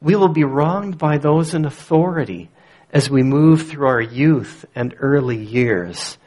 We 0.02 0.16
will 0.16 0.28
be 0.28 0.44
wronged 0.44 0.98
by 0.98 1.16
those 1.16 1.54
in 1.54 1.64
authority 1.64 2.50
as 2.92 3.08
we 3.08 3.22
move 3.22 3.70
through 3.70 3.86
our 3.86 4.00
youth 4.00 4.66
and 4.74 4.94
early 4.98 5.42
years. 5.42 6.18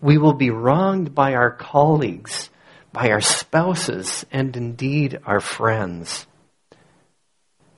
We 0.00 0.18
will 0.18 0.32
be 0.32 0.50
wronged 0.50 1.14
by 1.14 1.34
our 1.34 1.52
colleagues, 1.52 2.50
by 2.92 3.10
our 3.10 3.20
spouses, 3.20 4.26
and 4.32 4.56
indeed 4.56 5.20
our 5.24 5.38
friends. 5.38 6.26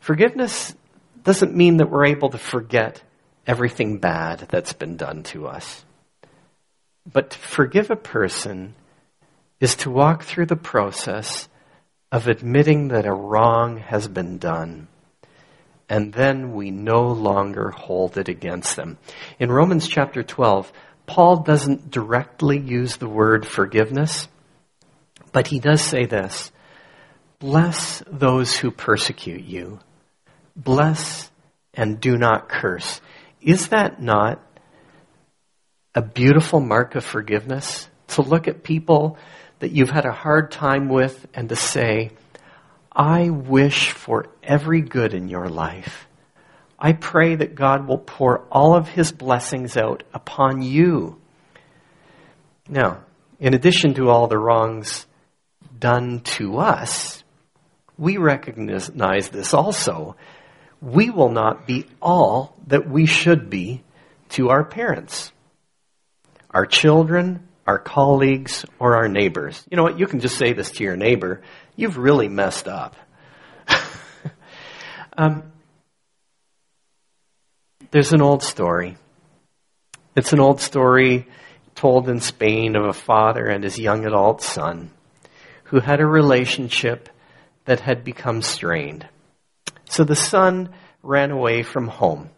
Forgiveness 0.01 0.75
doesn't 1.25 1.55
mean 1.55 1.77
that 1.77 1.91
we're 1.91 2.07
able 2.07 2.31
to 2.31 2.39
forget 2.39 3.03
everything 3.47 3.99
bad 3.99 4.47
that's 4.49 4.73
been 4.73 4.97
done 4.97 5.25
to 5.25 5.47
us. 5.47 5.85
But 7.13 7.33
to 7.33 7.39
forgive 7.39 7.91
a 7.91 7.97
person 7.97 8.77
is 9.63 9.77
to 9.77 9.91
walk 9.91 10.25
through 10.25 10.47
the 10.47 10.57
process 10.57 11.49
of 12.11 12.27
admitting 12.27 12.89
that 12.89 13.07
a 13.07 13.15
wrong 13.15 13.79
has 13.79 14.09
been 14.09 14.37
done. 14.37 14.89
And 15.89 16.13
then 16.13 16.53
we 16.53 16.73
no 16.73 17.07
longer 17.07 17.71
hold 17.71 18.19
it 18.19 18.29
against 18.29 18.75
them. 18.75 18.99
In 19.39 19.53
Romans 19.53 19.87
chapter 19.87 20.25
12, 20.25 20.73
Paul 21.07 21.45
doesn't 21.45 21.93
directly 21.93 22.59
use 22.59 22.97
the 22.97 23.09
word 23.09 23.47
forgiveness, 23.47 24.27
but 25.31 25.47
he 25.47 25.61
does 25.61 25.81
say 25.81 26.07
this 26.07 26.51
Bless 27.39 28.03
those 28.11 28.57
who 28.57 28.73
persecute 28.73 29.45
you. 29.45 29.79
Bless 30.57 31.31
and 31.73 32.01
do 32.01 32.17
not 32.17 32.49
curse. 32.49 33.01
Is 33.41 33.69
that 33.69 34.03
not 34.03 34.45
a 35.95 36.03
beautiful 36.03 36.59
mark 36.59 36.97
of 36.97 37.05
forgiveness? 37.05 37.89
To 38.09 38.23
look 38.23 38.49
at 38.49 38.65
people 38.65 39.19
that 39.63 39.71
you've 39.71 39.91
had 39.91 40.07
a 40.07 40.13
hard 40.13 40.51
time 40.51 40.89
with 40.89 41.25
and 41.33 41.49
to 41.49 41.55
say, 41.55 42.11
I 42.91 43.31
wish 43.31 43.93
for 43.93 44.27
every 44.43 44.81
good 44.81 45.15
in 45.15 45.29
your 45.29 45.49
life. 45.49 46.09
I 46.77 46.95
pray 46.95 47.37
that 47.37 47.55
God 47.55 47.87
will 47.87 47.99
pour 47.99 48.41
all 48.51 48.75
of 48.75 48.89
his 48.89 49.13
blessings 49.13 49.77
out 49.77 50.03
upon 50.13 50.63
you. 50.63 51.21
Now, 52.69 53.05
in 53.39 53.55
addition 53.55 53.95
to 53.95 54.11
all 54.11 54.27
the 54.27 54.37
wrongs 54.37 55.07
done 55.79 56.23
to 56.39 56.59
us, 56.59 57.23
we 57.97 58.17
recognize 58.17 59.29
this 59.29 59.55
also. 59.55 60.17
We 60.81 61.11
will 61.11 61.31
not 61.31 61.69
be 61.69 61.87
all 62.01 62.57
that 62.67 62.91
we 62.91 63.07
should 63.07 63.49
be 63.49 63.85
to 64.31 64.49
our 64.49 64.65
parents, 64.65 65.31
our 66.51 66.67
children, 66.67 67.47
our 67.67 67.79
colleagues, 67.79 68.65
or 68.79 68.97
our 68.97 69.09
neighbors. 69.09 69.65
You 69.71 69.77
know 69.77 69.85
what? 69.85 69.99
You 69.99 70.07
can 70.07 70.21
just 70.21 70.37
say 70.37 70.53
this 70.53 70.71
to 70.73 70.85
your 70.85 70.97
neighbor. 70.97 71.43
You've 71.77 71.97
really 71.97 72.29
messed 72.29 72.67
up. 72.67 72.97
um, 75.17 75.53
there's 77.93 78.13
an 78.13 78.23
old 78.23 78.43
story. 78.43 78.97
It's 80.17 80.33
an 80.33 80.41
old 80.41 80.61
story 80.61 81.29
told 81.75 82.09
in 82.09 82.21
Spain 82.21 82.77
of 82.77 82.85
a 82.85 82.93
father 82.93 83.47
and 83.47 83.65
his 83.65 83.79
young 83.79 84.05
adult 84.05 84.43
son 84.43 84.91
who 85.65 85.81
had 85.81 86.01
a 86.01 86.07
relationship 86.07 87.09
that 87.65 87.81
had 87.81 88.05
become 88.05 88.43
strained. 88.43 89.09
So 89.87 90.05
the 90.05 90.17
son 90.17 90.71
ran 91.03 91.31
away 91.31 91.63
from 91.63 91.89
home. 91.89 92.31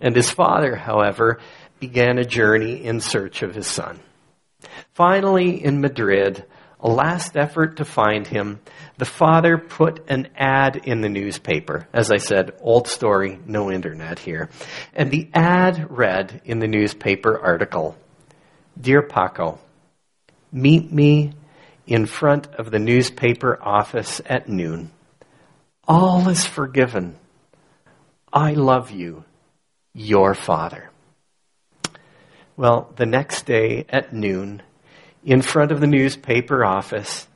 And 0.00 0.14
his 0.14 0.30
father, 0.30 0.74
however, 0.76 1.40
began 1.80 2.18
a 2.18 2.24
journey 2.24 2.84
in 2.84 3.00
search 3.00 3.42
of 3.42 3.54
his 3.54 3.66
son. 3.66 4.00
Finally, 4.98 5.64
in 5.64 5.80
Madrid, 5.80 6.44
a 6.80 6.88
last 6.88 7.36
effort 7.36 7.76
to 7.76 7.84
find 7.84 8.26
him, 8.26 8.58
the 8.96 9.04
father 9.04 9.56
put 9.56 10.10
an 10.10 10.28
ad 10.36 10.74
in 10.74 11.00
the 11.00 11.08
newspaper. 11.08 11.86
As 11.92 12.10
I 12.10 12.16
said, 12.16 12.56
old 12.60 12.88
story, 12.88 13.38
no 13.46 13.70
internet 13.70 14.18
here. 14.18 14.50
And 14.94 15.10
the 15.10 15.28
ad 15.32 15.88
read 15.90 16.42
in 16.44 16.58
the 16.58 16.66
newspaper 16.66 17.38
article 17.38 17.96
Dear 18.80 19.02
Paco, 19.02 19.58
meet 20.52 20.92
me 20.92 21.32
in 21.86 22.06
front 22.06 22.46
of 22.54 22.70
the 22.70 22.78
newspaper 22.78 23.58
office 23.60 24.20
at 24.26 24.48
noon. 24.48 24.90
All 25.86 26.28
is 26.28 26.44
forgiven. 26.44 27.16
I 28.32 28.52
love 28.52 28.90
you, 28.90 29.24
your 29.94 30.34
father. 30.34 30.90
Well, 32.58 32.92
the 32.96 33.06
next 33.06 33.46
day 33.46 33.86
at 33.88 34.12
noon, 34.12 34.62
in 35.24 35.42
front 35.42 35.70
of 35.70 35.78
the 35.78 35.86
newspaper 35.86 36.64
office, 36.64 37.28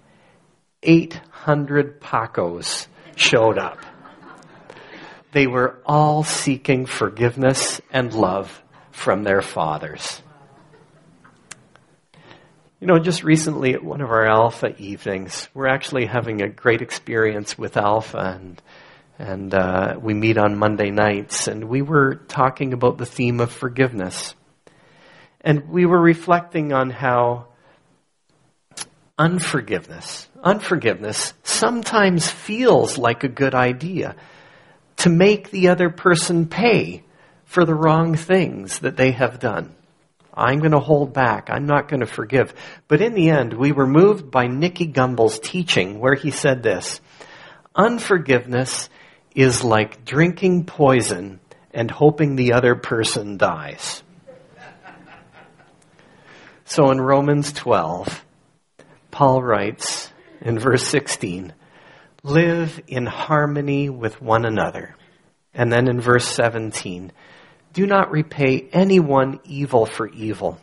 800 0.83 2.01
Pacos 2.01 2.89
showed 3.15 3.57
up. 3.57 3.79
They 5.31 5.47
were 5.47 5.81
all 5.87 6.25
seeking 6.25 6.87
forgiveness 6.87 7.81
and 7.93 8.13
love 8.13 8.65
from 8.91 9.23
their 9.23 9.43
fathers. 9.43 10.21
You 12.81 12.89
know, 12.89 12.99
just 12.99 13.23
recently 13.23 13.75
at 13.75 13.85
one 13.85 14.01
of 14.01 14.11
our 14.11 14.27
Alpha 14.27 14.75
evenings, 14.77 15.49
we're 15.55 15.69
actually 15.69 16.07
having 16.07 16.43
a 16.43 16.49
great 16.49 16.83
experience 16.83 17.57
with 17.57 17.77
Alpha, 17.77 18.41
and 18.41 18.61
and 19.21 19.55
uh, 19.55 19.95
we 20.03 20.15
meet 20.15 20.37
on 20.37 20.59
Monday 20.59 20.91
nights, 20.91 21.47
and 21.47 21.69
we 21.69 21.81
were 21.81 22.17
talking 22.17 22.73
about 22.73 22.99
the 22.99 23.07
theme 23.07 23.39
of 23.39 23.53
forgiveness, 23.53 24.35
and 25.43 25.69
we 25.69 25.87
were 25.87 26.01
reflecting 26.01 26.73
on 26.73 26.91
how 26.91 27.49
unforgiveness, 29.19 30.29
unforgiveness 30.43 31.35
sometimes 31.43 32.29
feels 32.31 32.99
like 32.99 33.25
a 33.25 33.29
good 33.29 33.55
idea 33.55 34.17
to 34.97 35.11
make 35.11 35.51
the 35.51 35.69
other 35.69 35.91
person 35.91 36.47
pay 36.47 37.03
for 37.45 37.65
the 37.65 37.75
wrong 37.75 38.15
things 38.15 38.81
that 38.81 38.97
they 38.97 39.11
have 39.11 39.39
done. 39.39 39.75
I'm 40.35 40.61
going 40.61 40.73
to 40.73 40.81
hold 40.81 41.13
back. 41.13 41.51
I'm 41.51 41.67
not 41.67 41.89
going 41.89 42.01
to 42.01 42.07
forgive. 42.07 42.55
But 42.89 43.03
in 43.03 43.15
the 43.15 43.29
end, 43.31 43.53
we 43.53 43.73
were 43.73 43.87
moved 43.87 44.31
by 44.31 44.47
Nicky 44.47 44.87
Gumbel's 44.87 45.39
teaching 45.39 46.01
where 46.01 46.15
he 46.15 46.31
said 46.31 46.63
this 46.63 47.01
Unforgiveness 47.75 48.89
is 49.35 49.65
like 49.65 50.05
drinking 50.05 50.65
poison 50.65 51.41
and 51.75 51.91
hoping 51.91 52.37
the 52.37 52.53
other 52.53 52.75
person 52.75 53.37
dies. 53.37 54.02
So 56.73 56.91
in 56.91 57.03
Romans 57.03 57.53
12, 57.53 58.25
Paul 59.11 59.43
writes 59.43 60.11
in 60.41 60.59
verse 60.59 60.83
16, 60.87 61.53
live 62.23 62.81
in 62.87 63.05
harmony 63.05 63.91
with 63.91 64.23
one 64.23 64.47
another. 64.47 64.97
And 65.53 65.71
then 65.71 65.87
in 65.87 66.01
verse 66.01 66.27
17, 66.27 67.13
do 67.75 67.87
not 67.87 68.11
repay 68.11 68.71
anyone 68.73 69.41
evil 69.45 69.85
for 69.85 70.09
evil. 70.09 70.59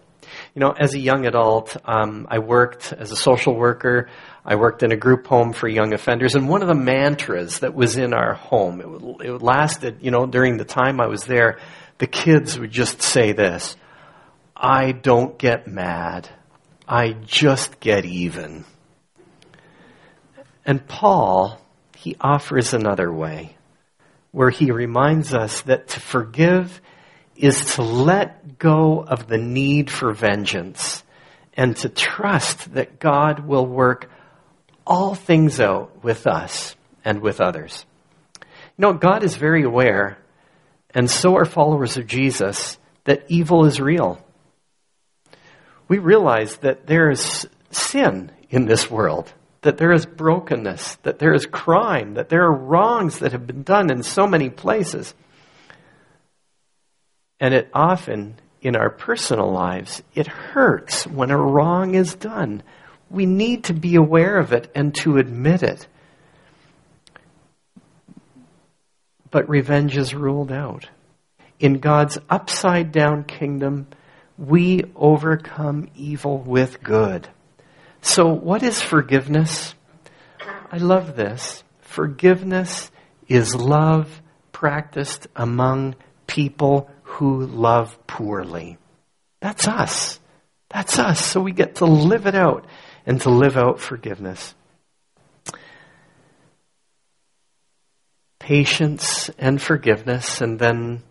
You 0.55 0.61
know, 0.61 0.71
as 0.71 0.95
a 0.95 0.99
young 0.99 1.27
adult, 1.27 1.77
um, 1.85 2.25
I 2.27 2.39
worked 2.39 2.91
as 2.91 3.11
a 3.11 3.15
social 3.15 3.55
worker. 3.55 4.09
I 4.43 4.55
worked 4.55 4.81
in 4.81 4.91
a 4.91 4.97
group 4.97 5.27
home 5.27 5.53
for 5.53 5.67
young 5.67 5.93
offenders, 5.93 6.33
and 6.33 6.49
one 6.49 6.63
of 6.63 6.69
the 6.69 6.73
mantras 6.73 7.59
that 7.59 7.75
was 7.75 7.97
in 7.97 8.15
our 8.15 8.33
home, 8.33 8.81
it, 8.81 9.27
it 9.27 9.41
lasted, 9.43 9.99
you 10.01 10.09
know, 10.09 10.25
during 10.25 10.57
the 10.57 10.65
time 10.65 10.99
I 10.99 11.05
was 11.05 11.25
there, 11.25 11.59
the 11.99 12.07
kids 12.07 12.57
would 12.57 12.71
just 12.71 13.03
say 13.03 13.31
this, 13.31 13.75
I 14.61 14.91
don't 14.91 15.37
get 15.37 15.67
mad. 15.67 16.27
I 16.85 17.13
just 17.13 17.79
get 17.79 18.03
even. 18.03 18.65
And 20.65 20.85
Paul, 20.85 21.61
he 21.95 22.17
offers 22.19 22.73
another 22.73 23.11
way 23.11 23.55
where 24.31 24.49
he 24.49 24.71
reminds 24.71 25.33
us 25.33 25.61
that 25.61 25.87
to 25.89 25.99
forgive 26.01 26.81
is 27.37 27.75
to 27.75 27.83
let 27.83 28.59
go 28.59 29.01
of 29.01 29.27
the 29.27 29.37
need 29.37 29.89
for 29.89 30.11
vengeance 30.11 31.03
and 31.53 31.75
to 31.77 31.87
trust 31.87 32.73
that 32.73 32.99
God 32.99 33.47
will 33.47 33.65
work 33.65 34.11
all 34.85 35.15
things 35.15 35.61
out 35.61 36.03
with 36.03 36.27
us 36.27 36.75
and 37.05 37.21
with 37.21 37.39
others. 37.39 37.85
You 38.41 38.47
know, 38.79 38.93
God 38.93 39.23
is 39.23 39.35
very 39.35 39.63
aware, 39.63 40.17
and 40.93 41.09
so 41.09 41.37
are 41.37 41.45
followers 41.45 41.95
of 41.95 42.07
Jesus, 42.07 42.77
that 43.05 43.23
evil 43.29 43.65
is 43.65 43.79
real. 43.79 44.21
We 45.89 45.97
realize 45.97 46.57
that 46.57 46.87
there 46.87 47.09
is 47.09 47.47
sin 47.71 48.31
in 48.49 48.65
this 48.65 48.89
world, 48.89 49.33
that 49.61 49.77
there 49.77 49.91
is 49.91 50.05
brokenness, 50.05 50.95
that 51.03 51.19
there 51.19 51.33
is 51.33 51.45
crime, 51.45 52.13
that 52.13 52.29
there 52.29 52.45
are 52.45 52.55
wrongs 52.55 53.19
that 53.19 53.33
have 53.33 53.45
been 53.45 53.63
done 53.63 53.91
in 53.91 54.03
so 54.03 54.25
many 54.25 54.49
places. 54.49 55.13
And 57.39 57.53
it 57.53 57.69
often, 57.73 58.35
in 58.61 58.75
our 58.75 58.89
personal 58.89 59.51
lives, 59.51 60.03
it 60.13 60.27
hurts 60.27 61.07
when 61.07 61.31
a 61.31 61.37
wrong 61.37 61.95
is 61.95 62.13
done. 62.13 62.61
We 63.09 63.25
need 63.25 63.65
to 63.65 63.73
be 63.73 63.95
aware 63.95 64.37
of 64.37 64.53
it 64.53 64.71
and 64.75 64.93
to 64.95 65.17
admit 65.17 65.63
it. 65.63 65.87
But 69.31 69.49
revenge 69.49 69.97
is 69.97 70.13
ruled 70.13 70.51
out. 70.51 70.87
In 71.59 71.79
God's 71.79 72.19
upside 72.29 72.91
down 72.91 73.23
kingdom, 73.23 73.87
we 74.39 74.85
overcome 74.95 75.89
evil 75.95 76.37
with 76.37 76.81
good. 76.81 77.27
So, 78.01 78.27
what 78.27 78.63
is 78.63 78.81
forgiveness? 78.81 79.75
I 80.71 80.77
love 80.77 81.15
this. 81.15 81.63
Forgiveness 81.81 82.89
is 83.27 83.53
love 83.53 84.21
practiced 84.53 85.27
among 85.35 85.95
people 86.27 86.89
who 87.03 87.45
love 87.45 87.97
poorly. 88.07 88.77
That's 89.41 89.67
us. 89.67 90.19
That's 90.69 90.99
us. 90.99 91.25
So 91.25 91.41
we 91.41 91.51
get 91.51 91.75
to 91.75 91.85
live 91.85 92.27
it 92.27 92.35
out 92.35 92.65
and 93.05 93.19
to 93.21 93.29
live 93.29 93.57
out 93.57 93.79
forgiveness. 93.79 94.53
Patience 98.39 99.29
and 99.37 99.61
forgiveness. 99.61 100.41
And 100.41 100.59
then 100.59 101.03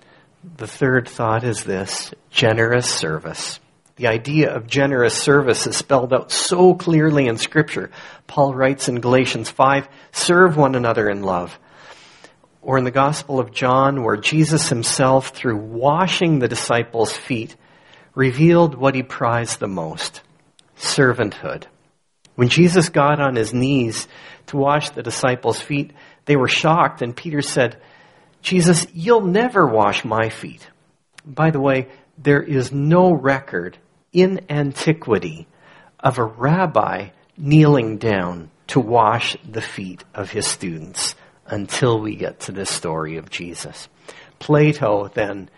the 0.57 0.67
third 0.67 1.09
thought 1.09 1.45
is 1.45 1.65
this 1.65 2.13
generous 2.31 2.89
service. 2.89 3.61
The 3.97 4.07
idea 4.07 4.55
of 4.55 4.69
generous 4.69 5.15
service 5.15 5.67
is 5.67 5.77
spelled 5.77 6.13
out 6.13 6.31
so 6.31 6.75
clearly 6.75 7.27
in 7.27 7.37
Scripture. 7.37 7.91
Paul 8.27 8.55
writes 8.55 8.89
in 8.89 9.01
Galatians 9.01 9.51
5 9.51 9.89
serve 10.13 10.57
one 10.57 10.77
another 10.77 11.09
in 11.09 11.23
love 11.23 11.59
or 12.63 12.79
in 12.79 12.85
the 12.85 12.91
Gospel 12.91 13.41
of 13.41 13.53
John, 13.53 14.05
where 14.05 14.17
Jesus 14.17 14.69
himself, 14.69 15.29
through 15.29 15.57
washing 15.57 16.39
the 16.39 16.49
disciples' 16.49 17.17
feet, 17.17 17.57
revealed 18.15 18.75
what 18.75 18.95
he 18.95 19.03
prized 19.03 19.59
the 19.59 19.69
most 19.69 20.23
servanthood. 20.77 21.65
When 22.35 22.49
Jesus 22.49 22.89
got 22.89 23.21
on 23.21 23.37
his 23.37 23.55
knees 23.55 24.07
to 24.47 24.57
wash 24.57 24.91
the 24.91 25.03
disciples' 25.03 25.61
feet, 25.61 25.93
they 26.27 26.37
were 26.37 26.49
shocked, 26.49 27.01
and 27.01 27.17
Peter 27.17 27.43
said, 27.43 27.81
Jesus, 28.43 28.87
you'll 28.93 29.27
never 29.27 29.67
wash 29.67 30.05
my 30.05 30.29
feet. 30.29 30.67
By 31.25 31.51
the 31.51 31.61
way, 31.61 31.89
there 32.17 32.43
is 32.43 32.73
no 32.73 33.13
record 33.13 33.79
in 34.13 34.47
antiquity 34.49 35.47
of 36.01 36.19
a 36.19 36.25
rabbi 36.25 37.09
kneeling 37.37 37.99
down 37.99 38.51
to 38.69 38.81
wash 38.81 39.37
the 39.49 39.61
feet 39.61 40.05
of 40.15 40.31
his 40.31 40.47
students 40.47 41.15
until 41.47 42.01
we 42.01 42.17
get 42.17 42.41
to 42.41 42.53
this 42.53 42.71
story 42.71 43.17
of 43.17 43.31
Jesus. 43.31 43.89
Plato 44.39 45.09
then 45.09 45.49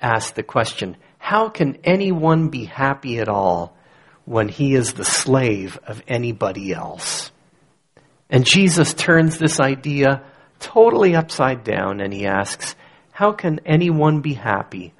asked 0.00 0.34
the 0.34 0.42
question, 0.42 0.96
how 1.18 1.48
can 1.48 1.78
anyone 1.84 2.48
be 2.48 2.64
happy 2.64 3.18
at 3.18 3.28
all 3.28 3.76
when 4.24 4.48
he 4.48 4.74
is 4.74 4.94
the 4.94 5.04
slave 5.04 5.78
of 5.86 6.02
anybody 6.06 6.72
else? 6.72 7.32
And 8.30 8.44
Jesus 8.44 8.94
turns 8.94 9.38
this 9.38 9.58
idea 9.58 10.22
totally 10.60 11.14
upside 11.14 11.64
down 11.64 12.00
and 12.00 12.12
he 12.12 12.26
asks, 12.26 12.74
how 13.12 13.32
can 13.32 13.60
anyone 13.66 14.20
be 14.20 14.34
happy 14.34 14.94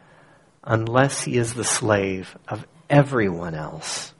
unless 0.64 1.22
he 1.22 1.36
is 1.36 1.54
the 1.54 1.64
slave 1.64 2.36
of 2.48 2.66
everyone 2.90 3.54
else? 3.54 4.12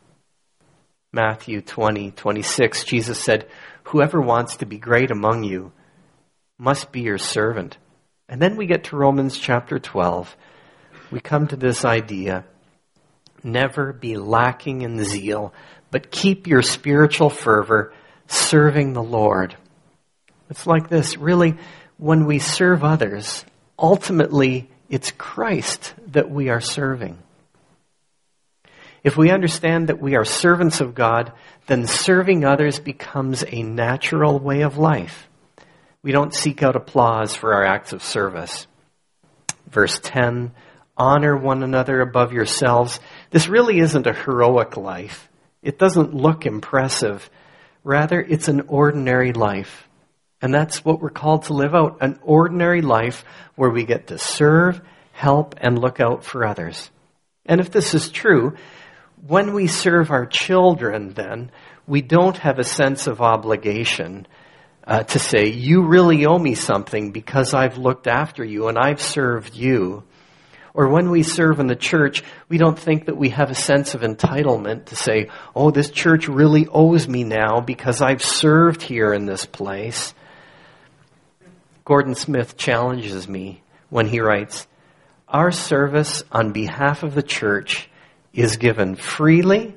Matthew 1.12 1.60
20, 1.60 2.12
26, 2.12 2.84
Jesus 2.84 3.18
said, 3.18 3.48
whoever 3.84 4.20
wants 4.20 4.56
to 4.56 4.66
be 4.66 4.78
great 4.78 5.10
among 5.10 5.44
you 5.44 5.72
must 6.58 6.92
be 6.92 7.00
your 7.00 7.18
servant. 7.18 7.78
And 8.28 8.42
then 8.42 8.56
we 8.56 8.66
get 8.66 8.84
to 8.84 8.96
Romans 8.96 9.38
chapter 9.38 9.78
12. 9.78 10.36
We 11.10 11.20
come 11.20 11.48
to 11.48 11.56
this 11.56 11.84
idea 11.84 12.44
never 13.44 13.92
be 13.92 14.16
lacking 14.16 14.82
in 14.82 15.02
zeal, 15.04 15.52
but 15.90 16.10
keep 16.10 16.46
your 16.46 16.62
spiritual 16.62 17.30
fervor 17.30 17.92
serving 18.26 18.92
the 18.92 19.02
Lord. 19.02 19.56
It's 20.50 20.66
like 20.66 20.88
this 20.88 21.16
really, 21.16 21.56
when 21.96 22.26
we 22.26 22.38
serve 22.38 22.84
others, 22.84 23.44
ultimately 23.78 24.70
it's 24.88 25.10
Christ 25.12 25.94
that 26.08 26.30
we 26.30 26.48
are 26.48 26.60
serving. 26.60 27.18
If 29.04 29.16
we 29.16 29.30
understand 29.30 29.88
that 29.88 30.00
we 30.00 30.16
are 30.16 30.24
servants 30.24 30.80
of 30.80 30.94
God, 30.94 31.32
then 31.66 31.86
serving 31.86 32.44
others 32.44 32.78
becomes 32.78 33.44
a 33.46 33.62
natural 33.62 34.38
way 34.38 34.62
of 34.62 34.78
life. 34.78 35.28
We 36.02 36.12
don't 36.12 36.34
seek 36.34 36.62
out 36.62 36.76
applause 36.76 37.34
for 37.34 37.54
our 37.54 37.64
acts 37.64 37.92
of 37.92 38.02
service. 38.02 38.66
Verse 39.68 40.00
10 40.02 40.52
Honor 40.96 41.36
one 41.36 41.62
another 41.62 42.00
above 42.00 42.32
yourselves. 42.32 42.98
This 43.30 43.48
really 43.48 43.78
isn't 43.78 44.06
a 44.06 44.12
heroic 44.12 44.76
life. 44.76 45.28
It 45.62 45.78
doesn't 45.78 46.12
look 46.12 46.44
impressive. 46.44 47.30
Rather, 47.84 48.20
it's 48.20 48.48
an 48.48 48.62
ordinary 48.62 49.32
life. 49.32 49.87
And 50.40 50.54
that's 50.54 50.84
what 50.84 51.00
we're 51.00 51.10
called 51.10 51.44
to 51.44 51.54
live 51.54 51.74
out 51.74 51.98
an 52.00 52.20
ordinary 52.22 52.82
life 52.82 53.24
where 53.56 53.70
we 53.70 53.84
get 53.84 54.08
to 54.08 54.18
serve, 54.18 54.80
help, 55.12 55.56
and 55.58 55.78
look 55.78 56.00
out 56.00 56.24
for 56.24 56.46
others. 56.46 56.90
And 57.44 57.60
if 57.60 57.70
this 57.70 57.94
is 57.94 58.10
true, 58.10 58.54
when 59.26 59.52
we 59.52 59.66
serve 59.66 60.10
our 60.10 60.26
children, 60.26 61.12
then, 61.14 61.50
we 61.86 62.02
don't 62.02 62.36
have 62.36 62.58
a 62.58 62.64
sense 62.64 63.06
of 63.06 63.20
obligation 63.20 64.26
uh, 64.86 65.02
to 65.02 65.18
say, 65.18 65.48
You 65.48 65.86
really 65.86 66.24
owe 66.26 66.38
me 66.38 66.54
something 66.54 67.10
because 67.10 67.54
I've 67.54 67.78
looked 67.78 68.06
after 68.06 68.44
you 68.44 68.68
and 68.68 68.78
I've 68.78 69.00
served 69.00 69.56
you. 69.56 70.04
Or 70.74 70.88
when 70.88 71.10
we 71.10 71.24
serve 71.24 71.58
in 71.58 71.66
the 71.66 71.74
church, 71.74 72.22
we 72.48 72.58
don't 72.58 72.78
think 72.78 73.06
that 73.06 73.16
we 73.16 73.30
have 73.30 73.50
a 73.50 73.54
sense 73.54 73.94
of 73.94 74.02
entitlement 74.02 74.86
to 74.86 74.96
say, 74.96 75.30
Oh, 75.56 75.70
this 75.70 75.90
church 75.90 76.28
really 76.28 76.68
owes 76.68 77.08
me 77.08 77.24
now 77.24 77.60
because 77.60 78.00
I've 78.00 78.22
served 78.22 78.82
here 78.82 79.12
in 79.12 79.26
this 79.26 79.44
place. 79.44 80.14
Gordon 81.88 82.14
Smith 82.14 82.58
challenges 82.58 83.26
me 83.26 83.62
when 83.88 84.06
he 84.06 84.20
writes, 84.20 84.66
Our 85.26 85.50
service 85.50 86.22
on 86.30 86.52
behalf 86.52 87.02
of 87.02 87.14
the 87.14 87.22
church 87.22 87.88
is 88.34 88.58
given 88.58 88.94
freely 88.94 89.74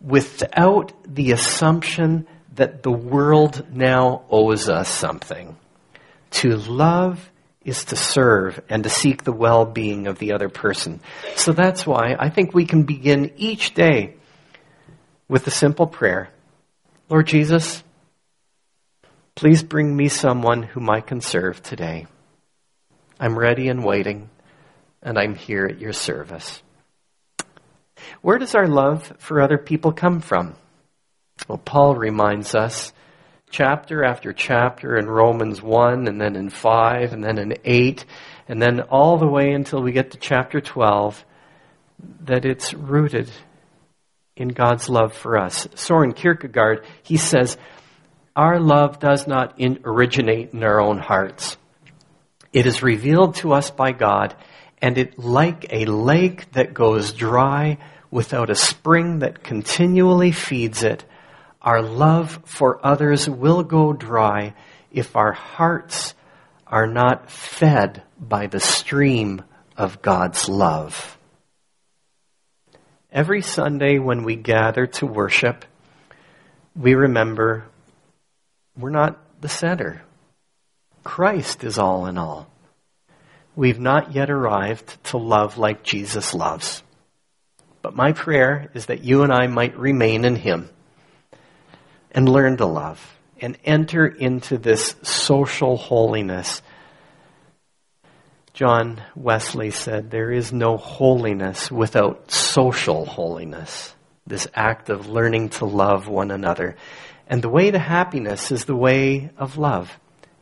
without 0.00 0.94
the 1.06 1.32
assumption 1.32 2.26
that 2.54 2.82
the 2.82 2.90
world 2.90 3.66
now 3.70 4.22
owes 4.30 4.70
us 4.70 4.88
something. 4.88 5.54
To 6.30 6.56
love 6.56 7.30
is 7.62 7.84
to 7.86 7.96
serve 7.96 8.62
and 8.70 8.82
to 8.84 8.88
seek 8.88 9.22
the 9.22 9.32
well-being 9.32 10.06
of 10.06 10.18
the 10.18 10.32
other 10.32 10.48
person. 10.48 11.00
So 11.36 11.52
that's 11.52 11.86
why 11.86 12.16
I 12.18 12.30
think 12.30 12.54
we 12.54 12.64
can 12.64 12.84
begin 12.84 13.32
each 13.36 13.74
day 13.74 14.14
with 15.28 15.46
a 15.46 15.50
simple 15.50 15.88
prayer. 15.88 16.30
Lord 17.10 17.26
Jesus, 17.26 17.84
Please 19.36 19.64
bring 19.64 19.96
me 19.96 20.08
someone 20.08 20.62
whom 20.62 20.88
I 20.88 21.00
can 21.00 21.20
serve 21.20 21.60
today. 21.60 22.06
I'm 23.18 23.36
ready 23.36 23.68
and 23.68 23.84
waiting, 23.84 24.30
and 25.02 25.18
I'm 25.18 25.34
here 25.34 25.66
at 25.66 25.80
your 25.80 25.92
service. 25.92 26.62
Where 28.22 28.38
does 28.38 28.54
our 28.54 28.68
love 28.68 29.12
for 29.18 29.40
other 29.40 29.58
people 29.58 29.92
come 29.92 30.20
from? 30.20 30.54
Well, 31.48 31.58
Paul 31.58 31.96
reminds 31.96 32.54
us 32.54 32.92
chapter 33.50 34.04
after 34.04 34.32
chapter 34.32 34.96
in 34.96 35.06
Romans 35.06 35.60
1, 35.60 36.06
and 36.06 36.20
then 36.20 36.36
in 36.36 36.48
5, 36.48 37.12
and 37.12 37.24
then 37.24 37.38
in 37.38 37.56
8, 37.64 38.04
and 38.46 38.62
then 38.62 38.82
all 38.82 39.18
the 39.18 39.26
way 39.26 39.50
until 39.50 39.82
we 39.82 39.90
get 39.90 40.12
to 40.12 40.18
chapter 40.18 40.60
12, 40.60 41.24
that 42.20 42.44
it's 42.44 42.72
rooted 42.72 43.32
in 44.36 44.48
God's 44.48 44.88
love 44.88 45.12
for 45.12 45.38
us. 45.38 45.66
Soren 45.74 46.12
Kierkegaard, 46.12 46.84
he 47.02 47.16
says, 47.16 47.56
our 48.36 48.58
love 48.58 48.98
does 48.98 49.26
not 49.26 49.60
in 49.60 49.80
originate 49.84 50.52
in 50.52 50.62
our 50.62 50.80
own 50.80 50.98
hearts. 50.98 51.56
It 52.52 52.66
is 52.66 52.82
revealed 52.82 53.36
to 53.36 53.52
us 53.52 53.70
by 53.70 53.92
God, 53.92 54.34
and 54.80 54.98
it 54.98 55.18
like 55.18 55.72
a 55.72 55.86
lake 55.86 56.50
that 56.52 56.74
goes 56.74 57.12
dry 57.12 57.78
without 58.10 58.50
a 58.50 58.54
spring 58.54 59.20
that 59.20 59.42
continually 59.42 60.30
feeds 60.30 60.82
it, 60.82 61.04
our 61.60 61.82
love 61.82 62.40
for 62.44 62.84
others 62.86 63.28
will 63.28 63.62
go 63.64 63.92
dry 63.92 64.54
if 64.92 65.16
our 65.16 65.32
hearts 65.32 66.14
are 66.66 66.86
not 66.86 67.30
fed 67.30 68.02
by 68.20 68.46
the 68.46 68.60
stream 68.60 69.42
of 69.76 70.00
God's 70.00 70.48
love. 70.48 71.18
Every 73.10 73.42
Sunday 73.42 73.98
when 73.98 74.22
we 74.22 74.36
gather 74.36 74.86
to 74.86 75.06
worship, 75.06 75.64
we 76.76 76.94
remember 76.94 77.64
we're 78.76 78.90
not 78.90 79.18
the 79.40 79.48
center. 79.48 80.02
Christ 81.02 81.64
is 81.64 81.78
all 81.78 82.06
in 82.06 82.18
all. 82.18 82.48
We've 83.56 83.78
not 83.78 84.14
yet 84.14 84.30
arrived 84.30 85.02
to 85.04 85.18
love 85.18 85.58
like 85.58 85.84
Jesus 85.84 86.34
loves. 86.34 86.82
But 87.82 87.94
my 87.94 88.12
prayer 88.12 88.70
is 88.74 88.86
that 88.86 89.04
you 89.04 89.22
and 89.22 89.32
I 89.32 89.46
might 89.46 89.76
remain 89.76 90.24
in 90.24 90.36
Him 90.36 90.70
and 92.10 92.28
learn 92.28 92.56
to 92.56 92.66
love 92.66 93.00
and 93.40 93.58
enter 93.64 94.06
into 94.06 94.56
this 94.58 94.96
social 95.02 95.76
holiness. 95.76 96.62
John 98.54 99.02
Wesley 99.14 99.70
said, 99.70 100.10
There 100.10 100.32
is 100.32 100.52
no 100.52 100.76
holiness 100.76 101.70
without 101.70 102.30
social 102.30 103.04
holiness. 103.04 103.94
This 104.26 104.48
act 104.54 104.88
of 104.88 105.08
learning 105.08 105.50
to 105.50 105.66
love 105.66 106.08
one 106.08 106.30
another. 106.30 106.76
And 107.26 107.42
the 107.42 107.48
way 107.48 107.70
to 107.70 107.78
happiness 107.78 108.50
is 108.52 108.64
the 108.64 108.76
way 108.76 109.30
of 109.38 109.56
love, 109.56 109.98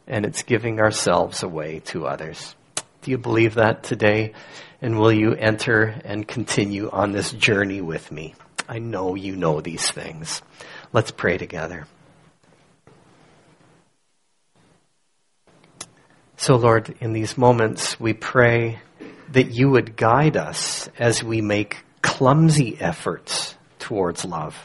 and 0.07 0.27
it's 0.27 0.42
giving 0.42 0.81
ourselves 0.81 1.42
away 1.42 1.81
to 1.87 2.07
others. 2.07 2.57
Do 3.03 3.11
you 3.11 3.18
believe 3.18 3.55
that 3.55 3.83
today? 3.83 4.33
And 4.81 4.99
will 4.99 5.12
you 5.12 5.35
enter 5.35 5.95
and 6.05 6.27
continue 6.27 6.90
on 6.90 7.12
this 7.12 7.31
journey 7.33 7.81
with 7.81 8.11
me? 8.11 8.35
I 8.68 8.79
know 8.79 9.14
you 9.14 9.37
know 9.37 9.61
these 9.61 9.90
things. 9.90 10.42
Let's 10.92 11.11
pray 11.11 11.38
together. 11.38 11.87
So, 16.37 16.57
Lord, 16.57 16.95
in 17.01 17.12
these 17.12 17.38
moments, 17.38 18.01
we 18.01 18.12
pray 18.12 18.81
that 19.31 19.53
you 19.53 19.71
would 19.71 19.97
guide 19.97 20.37
us 20.37 20.88
as 20.99 21.23
we 21.23 21.40
make 21.40 21.85
clumsy 22.03 22.77
efforts 22.81 23.57
towards 23.79 24.25
love. 24.25 24.57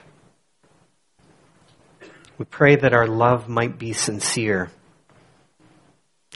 We 2.37 2.45
pray 2.45 2.75
that 2.75 2.93
our 2.93 3.07
love 3.07 3.49
might 3.49 3.79
be 3.79 3.93
sincere 3.93 4.69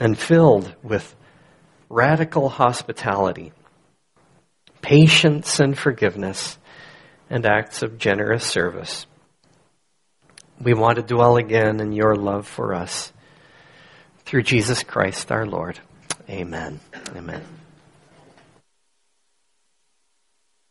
and 0.00 0.18
filled 0.18 0.74
with 0.82 1.14
radical 1.88 2.48
hospitality, 2.48 3.52
patience 4.80 5.60
and 5.60 5.78
forgiveness, 5.78 6.58
and 7.30 7.46
acts 7.46 7.82
of 7.82 7.98
generous 7.98 8.44
service. 8.44 9.06
We 10.60 10.74
want 10.74 10.96
to 10.96 11.02
dwell 11.02 11.36
again 11.36 11.80
in 11.80 11.92
your 11.92 12.14
love 12.14 12.46
for 12.46 12.74
us 12.74 13.12
through 14.24 14.42
Jesus 14.42 14.82
Christ 14.82 15.30
our 15.30 15.46
Lord. 15.46 15.78
Amen. 16.28 16.80
Amen. 17.14 17.61